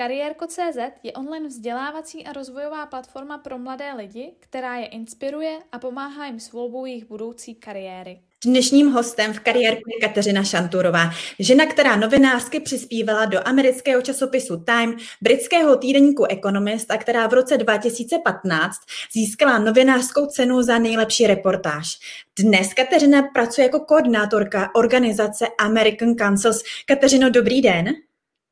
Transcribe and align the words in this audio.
Kariérko.cz 0.00 0.78
je 1.02 1.12
online 1.12 1.48
vzdělávací 1.48 2.24
a 2.24 2.32
rozvojová 2.32 2.86
platforma 2.86 3.38
pro 3.38 3.58
mladé 3.58 3.92
lidi, 3.92 4.32
která 4.40 4.76
je 4.76 4.86
inspiruje 4.86 5.58
a 5.72 5.78
pomáhá 5.78 6.26
jim 6.26 6.40
s 6.40 6.52
volbou 6.52 6.86
jejich 6.86 7.08
budoucí 7.08 7.54
kariéry. 7.54 8.20
Dnešním 8.44 8.90
hostem 8.90 9.32
v 9.32 9.40
kariérku 9.40 9.82
je 9.86 10.08
Kateřina 10.08 10.44
Šanturová, 10.44 11.10
žena, 11.38 11.66
která 11.66 11.96
novinářsky 11.96 12.60
přispívala 12.60 13.24
do 13.24 13.48
amerického 13.48 14.02
časopisu 14.02 14.64
Time, 14.64 14.96
britského 15.22 15.76
týdeníku 15.76 16.24
Economist 16.30 16.90
a 16.90 16.96
která 16.96 17.26
v 17.26 17.32
roce 17.32 17.56
2015 17.56 18.76
získala 19.12 19.58
novinářskou 19.58 20.26
cenu 20.26 20.62
za 20.62 20.78
nejlepší 20.78 21.26
reportáž. 21.26 21.98
Dnes 22.38 22.74
Kateřina 22.74 23.22
pracuje 23.22 23.64
jako 23.64 23.80
koordinátorka 23.80 24.74
organizace 24.74 25.46
American 25.58 26.14
Councils. 26.14 26.62
Kateřino, 26.86 27.30
dobrý 27.30 27.62
den. 27.62 27.86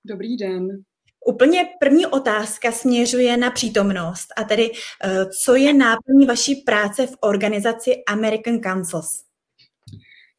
Dobrý 0.04 0.36
den. 0.36 0.87
Úplně 1.26 1.68
první 1.80 2.06
otázka 2.06 2.72
směřuje 2.72 3.36
na 3.36 3.50
přítomnost 3.50 4.26
a 4.36 4.44
tedy 4.44 4.70
eh, 5.04 5.26
co 5.44 5.54
je 5.54 5.74
náplní 5.74 6.26
vaší 6.26 6.54
práce 6.56 7.06
v 7.06 7.16
organizaci 7.20 7.90
American 8.08 8.60
Councils? 8.60 9.28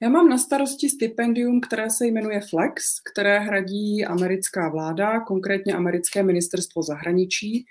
Já 0.01 0.09
mám 0.09 0.29
na 0.29 0.37
starosti 0.37 0.89
stipendium, 0.89 1.61
které 1.61 1.89
se 1.89 2.07
jmenuje 2.07 2.41
Flex, 2.49 2.83
které 3.13 3.39
hradí 3.39 4.05
americká 4.05 4.69
vláda, 4.69 5.19
konkrétně 5.19 5.73
americké 5.73 6.23
ministerstvo 6.23 6.83
zahraničí. 6.83 7.65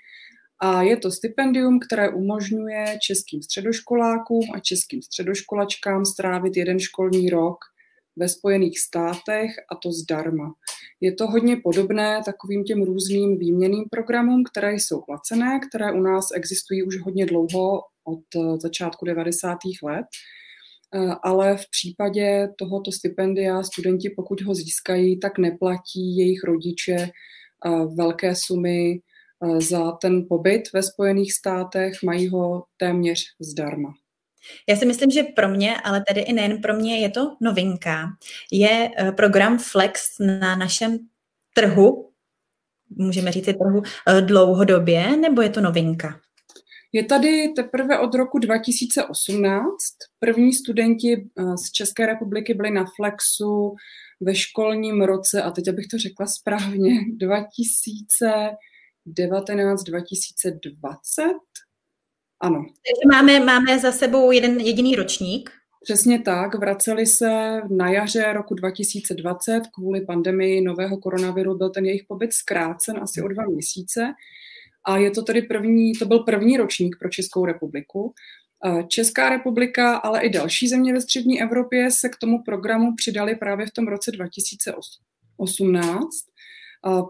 A 0.61 0.81
je 0.81 0.97
to 0.97 1.11
stipendium, 1.11 1.79
které 1.79 2.09
umožňuje 2.09 2.97
českým 3.01 3.41
středoškolákům 3.41 4.43
a 4.53 4.59
českým 4.59 5.01
středoškolačkám 5.01 6.05
strávit 6.05 6.57
jeden 6.57 6.79
školní 6.79 7.29
rok 7.29 7.57
ve 8.19 8.29
Spojených 8.29 8.79
státech 8.79 9.51
a 9.71 9.75
to 9.75 9.91
zdarma. 9.91 10.53
Je 11.01 11.13
to 11.13 11.27
hodně 11.27 11.57
podobné 11.63 12.21
takovým 12.25 12.63
těm 12.63 12.83
různým 12.83 13.37
výměným 13.37 13.83
programům, 13.91 14.43
které 14.43 14.73
jsou 14.73 15.01
placené, 15.01 15.59
které 15.69 15.91
u 15.91 16.01
nás 16.01 16.25
existují 16.35 16.83
už 16.83 17.01
hodně 17.01 17.25
dlouho 17.25 17.81
od 18.03 18.59
začátku 18.61 19.05
90. 19.05 19.57
let. 19.83 20.05
Eh, 20.95 21.15
ale 21.23 21.57
v 21.57 21.69
případě 21.69 22.49
tohoto 22.57 22.91
stipendia 22.91 23.63
studenti, 23.63 24.09
pokud 24.09 24.41
ho 24.41 24.55
získají, 24.55 25.19
tak 25.19 25.37
neplatí 25.37 26.17
jejich 26.17 26.43
rodiče 26.43 26.95
eh, 26.95 27.09
velké 27.95 28.35
sumy 28.35 29.01
eh, 29.43 29.61
za 29.61 29.91
ten 29.91 30.25
pobyt 30.29 30.73
ve 30.73 30.83
Spojených 30.83 31.33
státech, 31.33 32.03
mají 32.03 32.27
ho 32.27 32.63
téměř 32.77 33.23
zdarma. 33.39 33.93
Já 34.69 34.75
si 34.75 34.85
myslím, 34.85 35.11
že 35.11 35.23
pro 35.23 35.49
mě, 35.49 35.75
ale 35.83 36.03
tedy 36.07 36.21
i 36.21 36.33
nejen 36.33 36.61
pro 36.61 36.73
mě, 36.73 36.99
je 36.99 37.09
to 37.09 37.35
novinka. 37.41 38.05
Je 38.51 38.91
program 39.15 39.57
Flex 39.57 40.01
na 40.19 40.55
našem 40.55 40.97
trhu, 41.53 42.09
můžeme 42.89 43.31
říct 43.31 43.45
trhu, 43.45 43.81
dlouhodobě, 44.21 45.17
nebo 45.17 45.41
je 45.41 45.49
to 45.49 45.61
novinka? 45.61 46.19
Je 46.91 47.05
tady 47.05 47.53
teprve 47.55 47.99
od 47.99 48.15
roku 48.15 48.39
2018. 48.39 49.65
První 50.19 50.53
studenti 50.53 51.13
eh, 51.13 51.57
z 51.57 51.71
České 51.71 52.05
republiky 52.05 52.53
byli 52.53 52.71
na 52.71 52.85
Flexu 52.95 53.75
ve 54.21 54.35
školním 54.35 55.01
roce, 55.01 55.43
a 55.43 55.51
teď 55.51 55.67
abych 55.67 55.87
to 55.87 55.97
řekla 55.97 56.25
správně, 56.25 56.91
2019-2020. 57.21 58.55
Ano. 62.41 62.65
Takže 62.65 63.07
máme, 63.11 63.45
máme 63.45 63.79
za 63.79 63.91
sebou 63.91 64.31
jeden 64.31 64.59
jediný 64.59 64.95
ročník. 64.95 65.51
Přesně 65.83 66.19
tak, 66.19 66.55
vraceli 66.55 67.05
se 67.05 67.61
na 67.69 67.89
jaře 67.89 68.33
roku 68.33 68.53
2020 68.53 69.61
kvůli 69.73 70.05
pandemii 70.05 70.61
nového 70.61 70.97
koronaviru, 70.97 71.57
byl 71.57 71.69
ten 71.69 71.85
jejich 71.85 72.03
pobyt 72.07 72.33
zkrácen 72.33 72.99
asi 73.01 73.21
o 73.21 73.27
dva 73.27 73.43
měsíce 73.45 74.13
a 74.83 74.97
je 74.97 75.11
to 75.11 75.21
tedy 75.21 75.41
první, 75.41 75.93
to 75.93 76.05
byl 76.05 76.19
první 76.19 76.57
ročník 76.57 76.95
pro 76.99 77.09
Českou 77.09 77.45
republiku. 77.45 78.13
Česká 78.87 79.29
republika, 79.29 79.97
ale 79.97 80.21
i 80.21 80.29
další 80.29 80.67
země 80.67 80.93
ve 80.93 81.01
střední 81.01 81.41
Evropě 81.41 81.91
se 81.91 82.09
k 82.09 82.15
tomu 82.15 82.43
programu 82.43 82.95
přidali 82.95 83.35
právě 83.35 83.65
v 83.67 83.71
tom 83.71 83.87
roce 83.87 84.11
2018. 84.11 86.07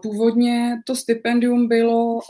Původně 0.02 0.76
to 0.86 0.96
stipendium 0.96 1.68
bylo 1.68 2.20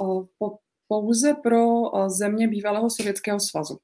pouze 0.90 1.34
pro 1.42 1.66
země 2.08 2.48
bývalého 2.48 2.90
Sovětského 2.90 3.40
svazu. 3.40 3.78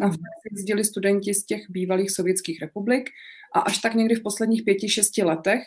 Na 0.00 0.06
mhm. 0.06 0.16
jezdili 0.52 0.84
studenti 0.84 1.34
z 1.34 1.44
těch 1.44 1.62
bývalých 1.68 2.10
sovětských 2.10 2.60
republik 2.60 3.10
a 3.54 3.60
až 3.60 3.78
tak 3.78 3.94
někdy 3.94 4.14
v 4.14 4.22
posledních 4.22 4.62
pěti, 4.64 4.88
šesti 4.88 5.22
letech 5.22 5.62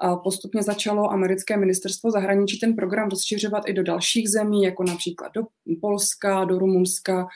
a 0.00 0.16
postupně 0.16 0.62
začalo 0.62 1.10
americké 1.10 1.56
ministerstvo 1.56 2.10
zahraničí 2.10 2.60
ten 2.60 2.76
program 2.76 3.08
rozšiřovat 3.08 3.62
i 3.66 3.72
do 3.72 3.82
dalších 3.82 4.30
zemí, 4.30 4.62
jako 4.62 4.84
například 4.84 5.32
do 5.34 5.42
Polska, 5.80 6.44
do 6.44 6.58
Rumunska 6.58 7.26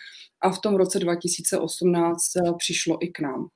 a 0.41 0.50
v 0.50 0.58
tom 0.58 0.74
roce 0.74 0.98
2018 0.98 2.36
eh, 2.36 2.52
přišlo 2.58 2.98
i 3.04 3.08
k 3.08 3.20
nám. 3.20 3.48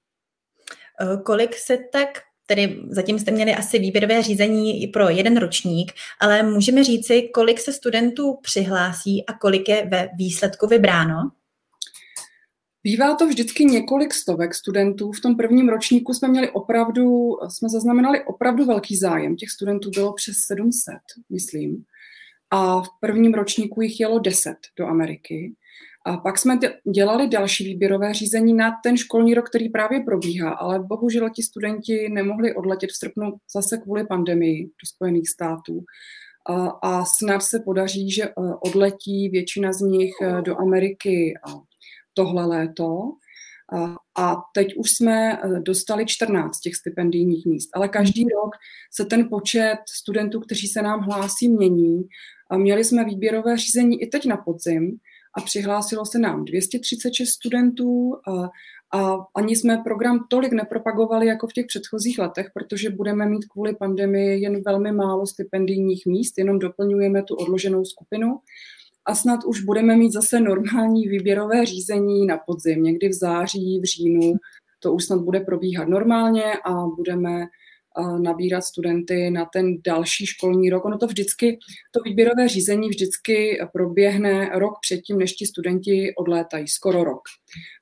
Eh, 1.00 1.22
kolik 1.22 1.54
se 1.54 1.78
tak 1.92 2.08
Tedy 2.46 2.82
zatím 2.88 3.18
jste 3.18 3.30
měli 3.30 3.54
asi 3.54 3.78
výběrové 3.78 4.22
řízení 4.22 4.82
i 4.82 4.88
pro 4.88 5.08
jeden 5.08 5.36
ročník, 5.36 5.92
ale 6.20 6.42
můžeme 6.42 6.84
říci, 6.84 7.30
kolik 7.34 7.60
se 7.60 7.72
studentů 7.72 8.38
přihlásí 8.42 9.26
a 9.26 9.32
kolik 9.32 9.68
je 9.68 9.88
ve 9.90 10.08
výsledku 10.16 10.66
vybráno? 10.66 11.30
Bývá 12.86 13.14
to 13.14 13.26
vždycky 13.26 13.64
několik 13.64 14.14
stovek 14.14 14.54
studentů. 14.54 15.12
V 15.12 15.20
tom 15.20 15.36
prvním 15.36 15.68
ročníku 15.68 16.14
jsme 16.14 16.28
měli 16.28 16.50
opravdu, 16.50 17.30
jsme 17.48 17.68
zaznamenali 17.68 18.24
opravdu 18.24 18.64
velký 18.64 18.96
zájem. 18.96 19.36
Těch 19.36 19.50
studentů 19.50 19.90
bylo 19.90 20.12
přes 20.14 20.36
700, 20.46 20.94
myslím. 21.30 21.84
A 22.50 22.82
v 22.82 22.88
prvním 23.00 23.34
ročníku 23.34 23.80
jich 23.80 24.00
jelo 24.00 24.18
10 24.18 24.56
do 24.78 24.86
Ameriky. 24.86 25.54
A 26.06 26.16
pak 26.16 26.38
jsme 26.38 26.58
dělali 26.94 27.28
další 27.28 27.64
výběrové 27.64 28.14
řízení 28.14 28.54
na 28.54 28.70
ten 28.82 28.96
školní 28.96 29.34
rok, 29.34 29.48
který 29.48 29.68
právě 29.68 30.00
probíhá, 30.00 30.50
ale 30.50 30.78
bohužel 30.78 31.30
ti 31.30 31.42
studenti 31.42 32.08
nemohli 32.08 32.54
odletět 32.54 32.90
v 32.90 32.96
srpnu 32.96 33.32
zase 33.54 33.78
kvůli 33.78 34.06
pandemii 34.06 34.64
do 34.64 34.86
Spojených 34.94 35.28
států. 35.28 35.84
A, 36.48 36.66
a 36.66 37.04
snad 37.04 37.42
se 37.42 37.60
podaří, 37.60 38.10
že 38.10 38.24
eh, 38.24 38.32
odletí 38.60 39.28
většina 39.28 39.72
z 39.72 39.80
nich 39.80 40.14
eh, 40.22 40.42
do 40.42 40.60
Ameriky 40.60 41.34
tohle 42.14 42.46
léto. 42.46 43.00
A 44.18 44.36
teď 44.54 44.74
už 44.76 44.90
jsme 44.90 45.32
eh, 45.32 45.60
dostali 45.60 46.06
14 46.06 46.60
těch 46.60 46.74
stipendijních 46.74 47.46
míst, 47.46 47.68
ale 47.74 47.88
každý 47.88 48.24
mhm. 48.24 48.30
rok 48.30 48.50
se 48.92 49.04
ten 49.04 49.28
počet 49.28 49.78
studentů, 49.98 50.40
kteří 50.40 50.66
se 50.66 50.82
nám 50.82 51.00
hlásí, 51.00 51.48
mění. 51.48 52.02
A 52.50 52.56
měli 52.56 52.84
jsme 52.84 53.04
výběrové 53.04 53.56
řízení 53.56 54.02
i 54.02 54.06
teď 54.06 54.26
na 54.26 54.36
podzim 54.36 54.98
a 55.36 55.40
přihlásilo 55.40 56.06
se 56.06 56.18
nám 56.18 56.44
236 56.44 57.28
studentů 57.28 58.14
a, 58.28 58.50
a 58.98 59.16
ani 59.34 59.56
jsme 59.56 59.76
program 59.84 60.26
tolik 60.30 60.52
nepropagovali 60.52 61.26
jako 61.26 61.46
v 61.46 61.52
těch 61.52 61.66
předchozích 61.66 62.18
letech, 62.18 62.46
protože 62.54 62.90
budeme 62.90 63.26
mít 63.26 63.44
kvůli 63.44 63.76
pandemii 63.76 64.42
jen 64.42 64.62
velmi 64.62 64.92
málo 64.92 65.26
stipendijních 65.26 66.06
míst, 66.06 66.38
jenom 66.38 66.58
doplňujeme 66.58 67.22
tu 67.22 67.34
odloženou 67.34 67.84
skupinu 67.84 68.38
a 69.06 69.14
snad 69.14 69.44
už 69.44 69.60
budeme 69.60 69.96
mít 69.96 70.12
zase 70.12 70.40
normální 70.40 71.08
výběrové 71.08 71.66
řízení 71.66 72.26
na 72.26 72.38
podzim, 72.46 72.82
někdy 72.82 73.08
v 73.08 73.12
září, 73.12 73.80
v 73.80 73.84
říjnu. 73.84 74.34
To 74.80 74.92
už 74.92 75.04
snad 75.04 75.20
bude 75.20 75.40
probíhat 75.40 75.88
normálně 75.88 76.44
a 76.64 76.72
budeme 76.96 77.46
nabírat 78.18 78.64
studenty 78.64 79.30
na 79.30 79.44
ten 79.44 79.82
další 79.82 80.26
školní 80.26 80.70
rok. 80.70 80.84
Ono 80.84 80.98
to 80.98 81.06
vždycky, 81.06 81.58
to 81.90 82.00
výběrové 82.02 82.48
řízení 82.48 82.88
vždycky 82.88 83.58
proběhne 83.72 84.50
rok 84.54 84.74
předtím, 84.80 85.18
než 85.18 85.32
ti 85.32 85.46
studenti 85.46 86.14
odlétají, 86.16 86.68
skoro 86.68 87.04
rok. 87.04 87.22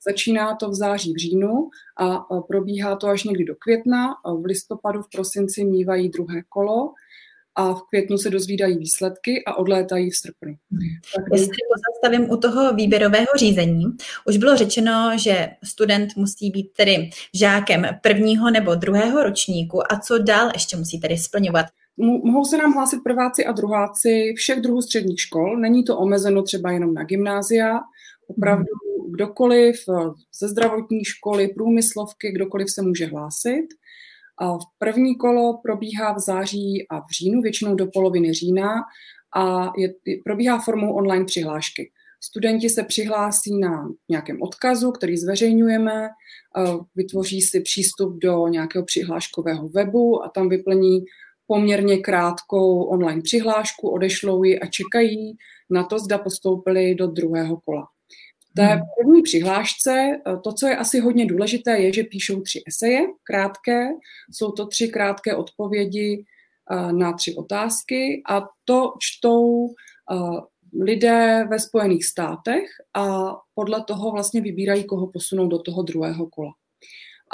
Začíná 0.06 0.56
to 0.56 0.70
v 0.70 0.74
září, 0.74 1.12
v 1.12 1.16
říjnu 1.16 1.68
a 1.98 2.18
probíhá 2.48 2.96
to 2.96 3.08
až 3.08 3.24
někdy 3.24 3.44
do 3.44 3.54
května. 3.54 4.14
V 4.40 4.44
listopadu, 4.44 5.02
v 5.02 5.10
prosinci 5.12 5.64
mívají 5.64 6.08
druhé 6.08 6.42
kolo 6.48 6.92
a 7.56 7.74
v 7.74 7.82
květnu 7.82 8.18
se 8.18 8.30
dozvídají 8.30 8.78
výsledky 8.78 9.44
a 9.46 9.54
odlétají 9.54 10.10
v 10.10 10.16
srpnu. 10.16 10.54
Tak 11.16 11.24
Jestli 11.32 11.56
pozastavím 11.74 12.30
u 12.30 12.36
toho 12.36 12.74
výběrového 12.74 13.26
řízení, 13.36 13.84
už 14.26 14.36
bylo 14.36 14.56
řečeno, 14.56 15.10
že 15.18 15.48
student 15.64 16.16
musí 16.16 16.50
být 16.50 16.72
tedy 16.76 17.10
žákem 17.34 17.86
prvního 18.02 18.50
nebo 18.50 18.74
druhého 18.74 19.22
ročníku 19.22 19.92
a 19.92 19.98
co 19.98 20.18
dál 20.18 20.50
ještě 20.54 20.76
musí 20.76 21.00
tedy 21.00 21.18
splňovat? 21.18 21.66
Mohou 21.96 22.44
se 22.44 22.58
nám 22.58 22.72
hlásit 22.72 23.00
prváci 23.04 23.44
a 23.46 23.52
druháci 23.52 24.34
všech 24.36 24.60
druhů 24.60 24.82
středních 24.82 25.20
škol. 25.20 25.56
Není 25.56 25.84
to 25.84 25.98
omezeno 25.98 26.42
třeba 26.42 26.70
jenom 26.70 26.94
na 26.94 27.04
gymnázia. 27.04 27.80
Opravdu 28.26 28.66
kdokoliv 29.10 29.76
ze 30.40 30.48
zdravotní 30.48 31.04
školy, 31.04 31.48
průmyslovky, 31.48 32.32
kdokoliv 32.32 32.70
se 32.70 32.82
může 32.82 33.06
hlásit. 33.06 33.66
A 34.38 34.58
v 34.58 34.64
první 34.78 35.16
kolo 35.16 35.58
probíhá 35.62 36.12
v 36.12 36.18
září 36.18 36.86
a 36.90 37.00
v 37.00 37.10
říjnu, 37.18 37.40
většinou 37.40 37.74
do 37.74 37.86
poloviny 37.86 38.32
října 38.32 38.70
a 39.36 39.72
je, 39.76 39.94
probíhá 40.24 40.58
formou 40.58 40.92
online 40.92 41.24
přihlášky. 41.24 41.90
Studenti 42.20 42.70
se 42.70 42.82
přihlásí 42.82 43.58
na 43.58 43.88
nějakém 44.08 44.42
odkazu, 44.42 44.92
který 44.92 45.16
zveřejňujeme, 45.16 46.08
vytvoří 46.94 47.40
si 47.40 47.60
přístup 47.60 48.18
do 48.18 48.48
nějakého 48.48 48.84
přihláškového 48.84 49.68
webu 49.68 50.24
a 50.24 50.28
tam 50.28 50.48
vyplní 50.48 51.04
poměrně 51.46 51.98
krátkou 51.98 52.82
online 52.82 53.22
přihlášku, 53.22 53.88
odešlou 53.88 54.44
ji 54.44 54.60
a 54.60 54.66
čekají 54.66 55.36
na 55.70 55.84
to, 55.84 55.98
zda 55.98 56.18
postoupili 56.18 56.94
do 56.94 57.06
druhého 57.06 57.60
kola. 57.64 57.88
V 58.54 58.56
té 58.56 58.66
hmm. 58.66 58.82
první 58.98 59.22
přihlášce 59.22 59.92
eh, 59.92 60.36
to, 60.44 60.52
co 60.52 60.66
je 60.66 60.76
asi 60.76 61.00
hodně 61.00 61.26
důležité, 61.26 61.78
je, 61.78 61.92
že 61.92 62.04
píšou 62.04 62.40
tři 62.40 62.62
eseje 62.68 63.00
krátké. 63.22 63.88
Jsou 64.32 64.52
to 64.52 64.66
tři 64.66 64.88
krátké 64.88 65.36
odpovědi 65.36 66.24
eh, 66.70 66.92
na 66.92 67.12
tři 67.12 67.34
otázky 67.34 68.22
a 68.30 68.48
to 68.64 68.92
čtou 69.00 69.68
eh, 69.68 70.40
lidé 70.82 71.46
ve 71.50 71.58
Spojených 71.58 72.04
státech 72.04 72.64
a 72.94 73.36
podle 73.54 73.84
toho 73.84 74.10
vlastně 74.10 74.40
vybírají, 74.40 74.84
koho 74.84 75.06
posunou 75.06 75.48
do 75.48 75.58
toho 75.58 75.82
druhého 75.82 76.26
kola. 76.26 76.52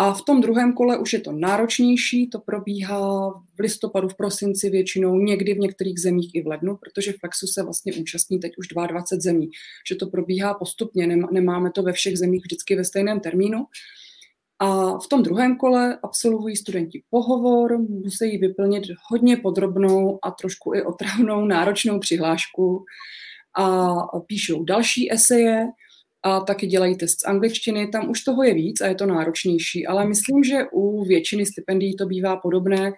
A 0.00 0.12
v 0.12 0.22
tom 0.22 0.40
druhém 0.40 0.72
kole 0.72 0.98
už 0.98 1.12
je 1.12 1.20
to 1.20 1.32
náročnější, 1.32 2.30
to 2.30 2.38
probíhá 2.38 3.30
v 3.30 3.60
listopadu, 3.60 4.08
v 4.08 4.16
prosinci 4.16 4.70
většinou, 4.70 5.18
někdy 5.18 5.54
v 5.54 5.58
některých 5.58 6.00
zemích 6.00 6.30
i 6.34 6.42
v 6.42 6.46
lednu, 6.46 6.76
protože 6.76 7.12
Flexu 7.12 7.46
se 7.46 7.62
vlastně 7.62 7.92
účastní 8.00 8.38
teď 8.38 8.52
už 8.58 8.68
22 8.68 9.20
zemí, 9.20 9.50
že 9.88 9.94
to 9.94 10.06
probíhá 10.06 10.54
postupně, 10.54 11.06
nemáme 11.06 11.70
to 11.72 11.82
ve 11.82 11.92
všech 11.92 12.18
zemích 12.18 12.42
vždycky 12.44 12.76
ve 12.76 12.84
stejném 12.84 13.20
termínu. 13.20 13.64
A 14.58 14.98
v 14.98 15.08
tom 15.08 15.22
druhém 15.22 15.56
kole 15.56 15.98
absolvují 16.02 16.56
studenti 16.56 17.02
pohovor, 17.10 17.78
musí 17.78 18.38
vyplnit 18.38 18.84
hodně 19.10 19.36
podrobnou 19.36 20.18
a 20.22 20.30
trošku 20.30 20.74
i 20.74 20.82
otravnou 20.82 21.44
náročnou 21.44 21.98
přihlášku 21.98 22.84
a 23.58 23.96
píšou 24.26 24.64
další 24.64 25.12
eseje, 25.12 25.66
a 26.22 26.40
taky 26.40 26.66
dělají 26.66 26.96
test 26.96 27.20
z 27.20 27.24
angličtiny, 27.24 27.88
tam 27.88 28.10
už 28.10 28.20
toho 28.20 28.42
je 28.42 28.54
víc 28.54 28.80
a 28.80 28.86
je 28.86 28.94
to 28.94 29.06
náročnější, 29.06 29.86
ale 29.86 30.06
myslím, 30.06 30.44
že 30.44 30.64
u 30.72 31.04
většiny 31.04 31.46
stipendií 31.46 31.96
to 31.96 32.06
bývá 32.06 32.36
podobné. 32.36 32.92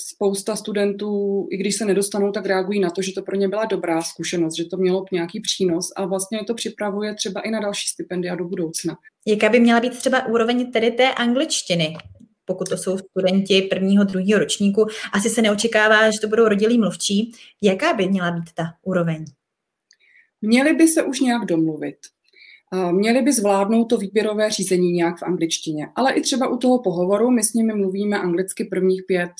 Spousta 0.00 0.56
studentů, 0.56 1.46
i 1.50 1.56
když 1.56 1.76
se 1.76 1.84
nedostanou, 1.84 2.32
tak 2.32 2.46
reagují 2.46 2.80
na 2.80 2.90
to, 2.90 3.02
že 3.02 3.12
to 3.12 3.22
pro 3.22 3.36
ně 3.36 3.48
byla 3.48 3.64
dobrá 3.64 4.02
zkušenost, 4.02 4.56
že 4.56 4.64
to 4.64 4.76
mělo 4.76 5.04
nějaký 5.12 5.40
přínos 5.40 5.92
a 5.96 6.06
vlastně 6.06 6.44
to 6.46 6.54
připravuje 6.54 7.14
třeba 7.14 7.40
i 7.40 7.50
na 7.50 7.60
další 7.60 7.88
stipendia 7.88 8.34
do 8.34 8.44
budoucna. 8.44 8.96
Jaká 9.26 9.48
by 9.48 9.60
měla 9.60 9.80
být 9.80 9.98
třeba 9.98 10.26
úroveň 10.26 10.72
tedy 10.72 10.90
té 10.90 11.14
angličtiny? 11.14 11.96
pokud 12.48 12.68
to 12.68 12.76
jsou 12.76 12.98
studenti 12.98 13.62
prvního, 13.62 14.04
druhého 14.04 14.38
ročníku, 14.38 14.86
asi 15.12 15.30
se 15.30 15.42
neočekává, 15.42 16.10
že 16.10 16.20
to 16.20 16.28
budou 16.28 16.48
rodilí 16.48 16.78
mluvčí. 16.78 17.32
Jaká 17.62 17.92
by 17.92 18.08
měla 18.08 18.30
být 18.30 18.52
ta 18.54 18.64
úroveň? 18.82 19.24
Měli 20.42 20.72
by 20.72 20.88
se 20.88 21.02
už 21.02 21.20
nějak 21.20 21.44
domluvit. 21.44 21.96
Měli 22.90 23.22
by 23.22 23.32
zvládnout 23.32 23.84
to 23.84 23.96
výběrové 23.96 24.50
řízení 24.50 24.92
nějak 24.92 25.18
v 25.18 25.22
angličtině. 25.22 25.88
Ale 25.96 26.12
i 26.12 26.20
třeba 26.20 26.48
u 26.48 26.56
toho 26.56 26.78
pohovoru 26.82 27.30
my 27.30 27.44
s 27.44 27.54
nimi 27.54 27.74
mluvíme 27.74 28.18
anglicky 28.18 28.64
prvních 28.64 29.02
pět, 29.06 29.30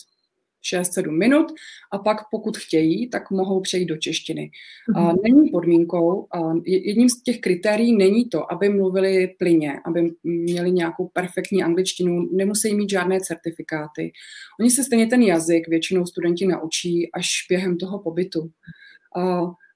6-7 0.75 1.19
minut 1.19 1.47
a 1.93 1.99
pak 1.99 2.17
pokud 2.31 2.57
chtějí, 2.57 3.11
tak 3.11 3.31
mohou 3.31 3.61
přejít 3.61 3.87
do 3.87 3.97
češtiny. 3.97 4.51
Mm-hmm. 4.95 5.17
Není 5.23 5.51
podmínkou, 5.51 6.27
jedním 6.65 7.09
z 7.09 7.23
těch 7.23 7.41
kritérií 7.41 7.97
není 7.97 8.29
to, 8.29 8.53
aby 8.53 8.69
mluvili 8.69 9.35
plyně, 9.39 9.81
aby 9.85 10.11
měli 10.23 10.71
nějakou 10.71 11.09
perfektní 11.13 11.63
angličtinu, 11.63 12.29
nemusí 12.33 12.75
mít 12.75 12.91
žádné 12.91 13.21
certifikáty. 13.21 14.13
Oni 14.61 14.71
se 14.71 14.85
stejně 14.85 15.07
ten 15.07 15.23
jazyk 15.23 15.69
většinou 15.69 16.07
studenti 16.07 16.47
naučí 16.47 17.13
až 17.13 17.29
během 17.49 17.77
toho 17.77 17.99
pobytu. 17.99 18.51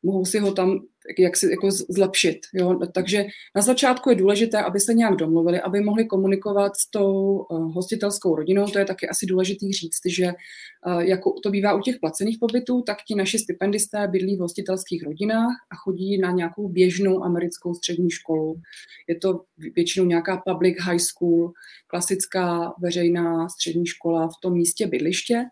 Mohou 0.02 0.24
si 0.24 0.38
ho 0.38 0.52
tam 0.52 0.80
jak 1.18 1.36
si 1.36 1.50
jako 1.50 1.70
zlepšit. 1.70 2.38
Jo? 2.54 2.80
Takže 2.94 3.26
na 3.56 3.62
začátku 3.62 4.10
je 4.10 4.16
důležité, 4.16 4.62
aby 4.62 4.80
se 4.80 4.94
nějak 4.94 5.16
domluvili, 5.16 5.60
aby 5.60 5.80
mohli 5.80 6.06
komunikovat 6.06 6.76
s 6.76 6.90
tou 6.90 7.38
uh, 7.38 7.74
hostitelskou 7.74 8.36
rodinou. 8.36 8.66
To 8.66 8.78
je 8.78 8.84
taky 8.84 9.08
asi 9.08 9.26
důležitý 9.26 9.72
říct, 9.72 10.00
že 10.06 10.26
uh, 10.26 11.00
jako 11.00 11.32
to 11.42 11.50
bývá 11.50 11.74
u 11.74 11.80
těch 11.80 11.96
placených 12.00 12.38
pobytů, 12.40 12.82
tak 12.82 12.98
ti 13.08 13.14
naši 13.14 13.38
stipendisté 13.38 14.08
bydlí 14.08 14.36
v 14.36 14.40
hostitelských 14.40 15.02
rodinách 15.04 15.52
a 15.72 15.76
chodí 15.76 16.18
na 16.18 16.30
nějakou 16.30 16.68
běžnou 16.68 17.24
americkou 17.24 17.74
střední 17.74 18.10
školu. 18.10 18.60
Je 19.08 19.18
to 19.18 19.40
většinou 19.74 20.06
nějaká 20.06 20.42
public 20.46 20.76
high 20.80 20.98
school, 20.98 21.52
klasická 21.86 22.74
veřejná 22.80 23.48
střední 23.48 23.86
škola 23.86 24.28
v 24.28 24.40
tom 24.42 24.52
místě 24.52 24.86
bydliště. 24.86 25.44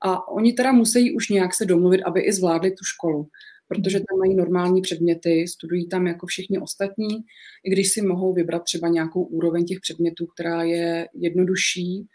A 0.00 0.28
oni 0.28 0.52
teda 0.52 0.72
musí 0.72 1.14
už 1.16 1.28
nějak 1.28 1.54
se 1.54 1.64
domluvit, 1.64 2.02
aby 2.02 2.20
i 2.20 2.32
zvládli 2.32 2.70
tu 2.70 2.84
školu 2.84 3.28
protože 3.74 3.98
tam 3.98 4.18
mají 4.18 4.34
normální 4.34 4.80
předměty, 4.80 5.48
studují 5.48 5.88
tam 5.88 6.06
jako 6.06 6.26
všichni 6.26 6.58
ostatní, 6.58 7.24
i 7.64 7.70
když 7.70 7.92
si 7.92 8.02
mohou 8.02 8.32
vybrat 8.32 8.62
třeba 8.62 8.88
nějakou 8.88 9.22
úroveň 9.22 9.64
těch 9.64 9.80
předmětů, 9.80 10.26
která 10.26 10.62
je 10.62 11.08
jednodušší. 11.14 12.06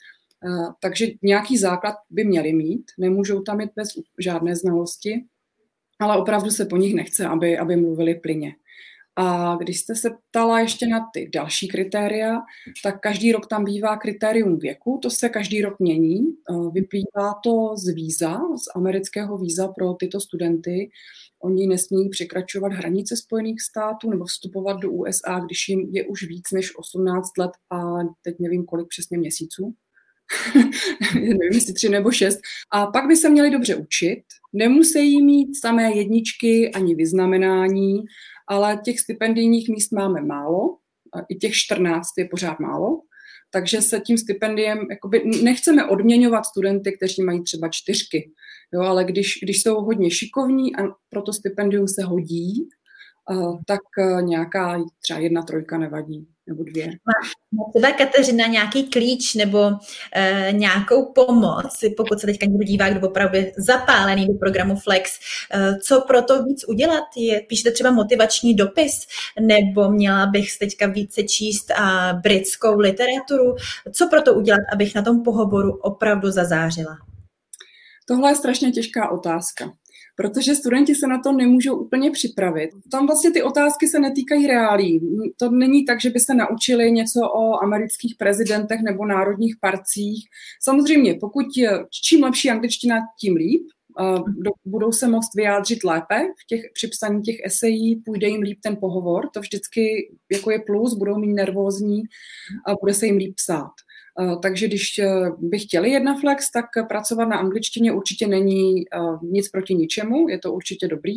Eh, 0.46 0.74
takže 0.82 1.08
nějaký 1.22 1.58
základ 1.58 1.96
by 2.10 2.24
měli 2.24 2.54
mít, 2.54 2.84
nemůžou 2.98 3.42
tam 3.42 3.62
jít 3.62 3.72
bez 3.76 3.90
žádné 4.20 4.56
znalosti, 4.56 5.26
ale 6.00 6.18
opravdu 6.18 6.52
se 6.52 6.66
po 6.66 6.78
nich 6.78 6.96
nechce, 6.96 7.26
aby, 7.26 7.58
aby 7.58 7.76
mluvili 7.76 8.16
plyně. 8.16 8.56
A 9.22 9.56
když 9.56 9.80
jste 9.80 9.96
se 9.96 10.10
ptala 10.30 10.60
ještě 10.60 10.88
na 10.88 11.10
ty 11.14 11.30
další 11.34 11.68
kritéria, 11.68 12.42
tak 12.84 13.00
každý 13.00 13.32
rok 13.32 13.48
tam 13.48 13.64
bývá 13.64 13.98
kritérium 13.98 14.60
věku, 14.60 15.00
to 15.02 15.10
se 15.10 15.30
každý 15.30 15.62
rok 15.62 15.80
mění. 15.80 16.20
Eh, 16.20 16.72
vyplývá 16.72 17.34
to 17.44 17.78
z 17.78 17.94
víza, 17.94 18.34
z 18.38 18.76
amerického 18.76 19.38
víza 19.38 19.68
pro 19.68 19.94
tyto 19.94 20.20
studenty. 20.20 20.90
Oni 21.44 21.68
nesmí 21.68 22.10
překračovat 22.10 22.72
hranice 22.72 23.18
Spojených 23.18 23.62
států 23.62 24.10
nebo 24.10 24.26
vstupovat 24.26 24.74
do 24.74 24.92
USA, 24.92 25.40
když 25.40 25.70
jim 25.70 25.90
je 25.92 26.08
už 26.08 26.24
víc 26.24 26.52
než 26.54 26.78
18 26.78 27.38
let 27.38 27.52
a 27.70 27.80
teď 28.22 28.36
nevím, 28.40 28.66
kolik 28.66 28.88
přesně 28.88 29.18
měsíců. 29.18 29.74
nevím, 31.16 31.54
jestli 31.54 31.74
tři 31.74 31.90
nebo 31.90 32.12
šest. 32.12 32.40
A 32.72 32.88
pak 32.88 33.08
by 33.08 33.16
se 33.16 33.30
měli 33.30 33.52
dobře 33.52 33.76
učit. 33.76 34.24
Nemusí 34.54 35.22
mít 35.22 35.60
samé 35.62 35.92
jedničky 35.98 36.72
ani 36.72 36.96
vyznamenání, 36.96 38.04
ale 38.48 38.82
těch 38.86 39.00
stipendijních 39.00 39.70
míst 39.70 39.92
máme 39.92 40.22
málo. 40.22 40.78
I 41.30 41.36
těch 41.36 41.54
14 41.54 42.08
je 42.18 42.26
pořád 42.26 42.60
málo. 42.60 43.02
Takže 43.52 43.82
se 43.82 44.00
tím 44.00 44.18
stipendiem, 44.18 44.80
jakoby, 44.90 45.24
nechceme 45.44 45.86
odměňovat 45.86 46.46
studenty, 46.46 46.92
kteří 46.92 47.24
mají 47.24 47.44
třeba 47.44 47.70
čtyřky, 47.70 48.32
jo, 48.74 48.82
ale 48.82 49.04
když, 49.04 49.40
když 49.44 49.62
jsou 49.62 49.82
hodně 49.82 50.12
šikovní 50.12 50.76
a 50.76 50.80
pro 51.10 51.22
to 51.22 51.34
stipendium 51.34 51.88
se 51.88 52.04
hodí, 52.04 52.70
uh, 53.32 53.62
tak 53.68 53.82
uh, 53.98 54.22
nějaká 54.22 54.84
třeba 55.02 55.20
jedna 55.20 55.42
trojka 55.42 55.78
nevadí 55.78 56.28
nebo 56.50 56.64
dvě. 56.64 56.86
Má 56.86 57.64
třeba 57.70 57.92
Kateřina 57.92 58.48
nějaký 58.48 58.84
klíč 58.84 59.36
nebo 59.36 59.60
uh, 59.68 59.78
nějakou 60.52 61.06
pomoc, 61.06 61.80
pokud 61.98 62.20
se 62.20 62.28
teďka 62.28 62.46
někdo 62.46 62.64
dívá, 62.64 62.90
kdo 62.90 63.08
opravdu 63.08 63.38
je 63.38 63.52
zapálený 63.58 64.28
do 64.28 64.34
programu 64.34 64.76
Flex, 64.76 65.20
uh, 65.56 65.78
co 65.78 66.02
pro 66.02 66.22
to 66.22 66.44
víc 66.44 66.66
udělat? 66.68 67.04
Je, 67.18 67.42
píšete 67.42 67.72
třeba 67.72 67.92
motivační 67.92 68.56
dopis, 68.56 68.94
nebo 69.40 69.92
měla 69.92 70.26
bych 70.26 70.58
teďka 70.58 70.88
více 70.88 71.24
číst 71.24 71.72
uh, 71.80 72.22
britskou 72.22 72.80
literaturu? 72.80 73.56
Co 73.94 74.08
pro 74.10 74.22
to 74.22 74.34
udělat, 74.34 74.62
abych 74.74 74.96
na 74.96 75.02
tom 75.02 75.24
pohovoru 75.24 75.78
opravdu 75.78 76.32
zazářila? 76.32 76.98
Tohle 78.08 78.32
je 78.32 78.36
strašně 78.36 78.72
těžká 78.72 79.12
otázka 79.12 79.72
protože 80.22 80.56
studenti 80.56 80.96
se 80.96 81.08
na 81.08 81.22
to 81.22 81.32
nemůžou 81.32 81.76
úplně 81.76 82.12
připravit. 82.12 82.70
Tam 82.92 83.08
vlastně 83.08 83.32
ty 83.32 83.44
otázky 83.44 83.88
se 83.88 84.00
netýkají 84.00 84.48
reálí. 84.48 85.02
To 85.38 85.50
není 85.52 85.86
tak, 85.86 86.02
že 86.02 86.10
by 86.10 86.20
se 86.20 86.34
naučili 86.34 86.92
něco 86.92 87.20
o 87.22 87.64
amerických 87.64 88.16
prezidentech 88.16 88.80
nebo 88.82 89.06
národních 89.06 89.56
parcích. 89.62 90.30
Samozřejmě, 90.62 91.18
pokud 91.20 91.46
čím 92.04 92.24
lepší 92.24 92.50
angličtina, 92.50 92.96
tím 93.20 93.36
líp. 93.36 93.62
Budou 94.66 94.92
se 94.92 95.08
moct 95.08 95.36
vyjádřit 95.36 95.84
lépe 95.84 96.22
v 96.44 96.48
těch, 96.48 96.62
při 96.74 96.88
psaní 96.88 97.22
těch 97.22 97.36
esejí, 97.46 97.96
půjde 97.96 98.28
jim 98.28 98.42
líp 98.42 98.60
ten 98.64 98.78
pohovor, 98.80 99.30
to 99.34 99.40
vždycky 99.40 100.12
jako 100.32 100.52
je 100.52 100.60
plus, 100.60 100.94
budou 100.94 101.18
mít 101.18 101.34
nervózní 101.34 102.04
a 102.68 102.74
bude 102.82 102.94
se 102.94 103.06
jim 103.06 103.18
líp 103.18 103.36
psát. 103.36 103.72
Eh, 104.20 104.36
takže 104.42 104.68
když 104.68 105.00
eh, 105.00 105.10
by 105.38 105.60
chtěli 105.60 105.90
jedna 105.90 106.20
flex, 106.20 106.52
tak 106.52 106.66
pracovat 106.90 107.26
na 107.26 107.38
angličtině 107.38 107.92
určitě 107.92 108.28
není 108.28 108.82
eh, 108.82 109.00
nic 109.24 109.50
proti 109.50 109.76
ničemu, 109.76 110.30
je 110.30 110.40
to 110.40 110.54
určitě 110.54 110.88
dobrý. 110.88 111.16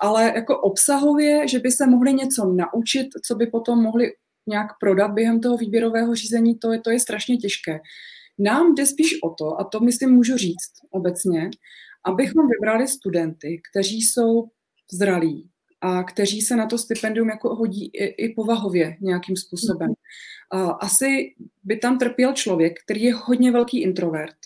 Ale 0.00 0.32
jako 0.34 0.60
obsahově, 0.60 1.48
že 1.48 1.58
by 1.58 1.70
se 1.70 1.86
mohli 1.86 2.14
něco 2.14 2.44
naučit, 2.44 3.08
co 3.24 3.34
by 3.34 3.46
potom 3.46 3.82
mohli 3.82 4.12
nějak 4.46 4.66
prodat 4.80 5.08
během 5.08 5.40
toho 5.40 5.56
výběrového 5.56 6.14
řízení, 6.14 6.58
to 6.58 6.72
je, 6.72 6.80
to 6.80 6.90
je 6.90 7.00
strašně 7.00 7.36
těžké. 7.36 7.80
Nám 8.38 8.74
jde 8.74 8.86
spíš 8.86 9.22
o 9.22 9.30
to, 9.30 9.60
a 9.60 9.64
to 9.64 9.80
myslím 9.80 10.10
můžu 10.10 10.36
říct 10.36 10.72
obecně, 10.90 11.50
abychom 12.04 12.48
vybrali 12.48 12.88
studenty, 12.88 13.60
kteří 13.70 14.02
jsou 14.02 14.44
zralí, 14.92 15.48
a 15.80 16.02
kteří 16.02 16.40
se 16.40 16.56
na 16.56 16.66
to 16.66 16.78
stipendium 16.78 17.28
jako 17.28 17.54
hodí 17.54 17.86
i, 17.86 18.04
i 18.04 18.34
povahově 18.34 18.96
nějakým 19.00 19.36
způsobem. 19.36 19.94
Asi 20.80 21.34
by 21.64 21.76
tam 21.76 21.98
trpěl 21.98 22.32
člověk, 22.32 22.72
který 22.84 23.02
je 23.02 23.14
hodně 23.14 23.52
velký 23.52 23.82
introvert 23.82 24.36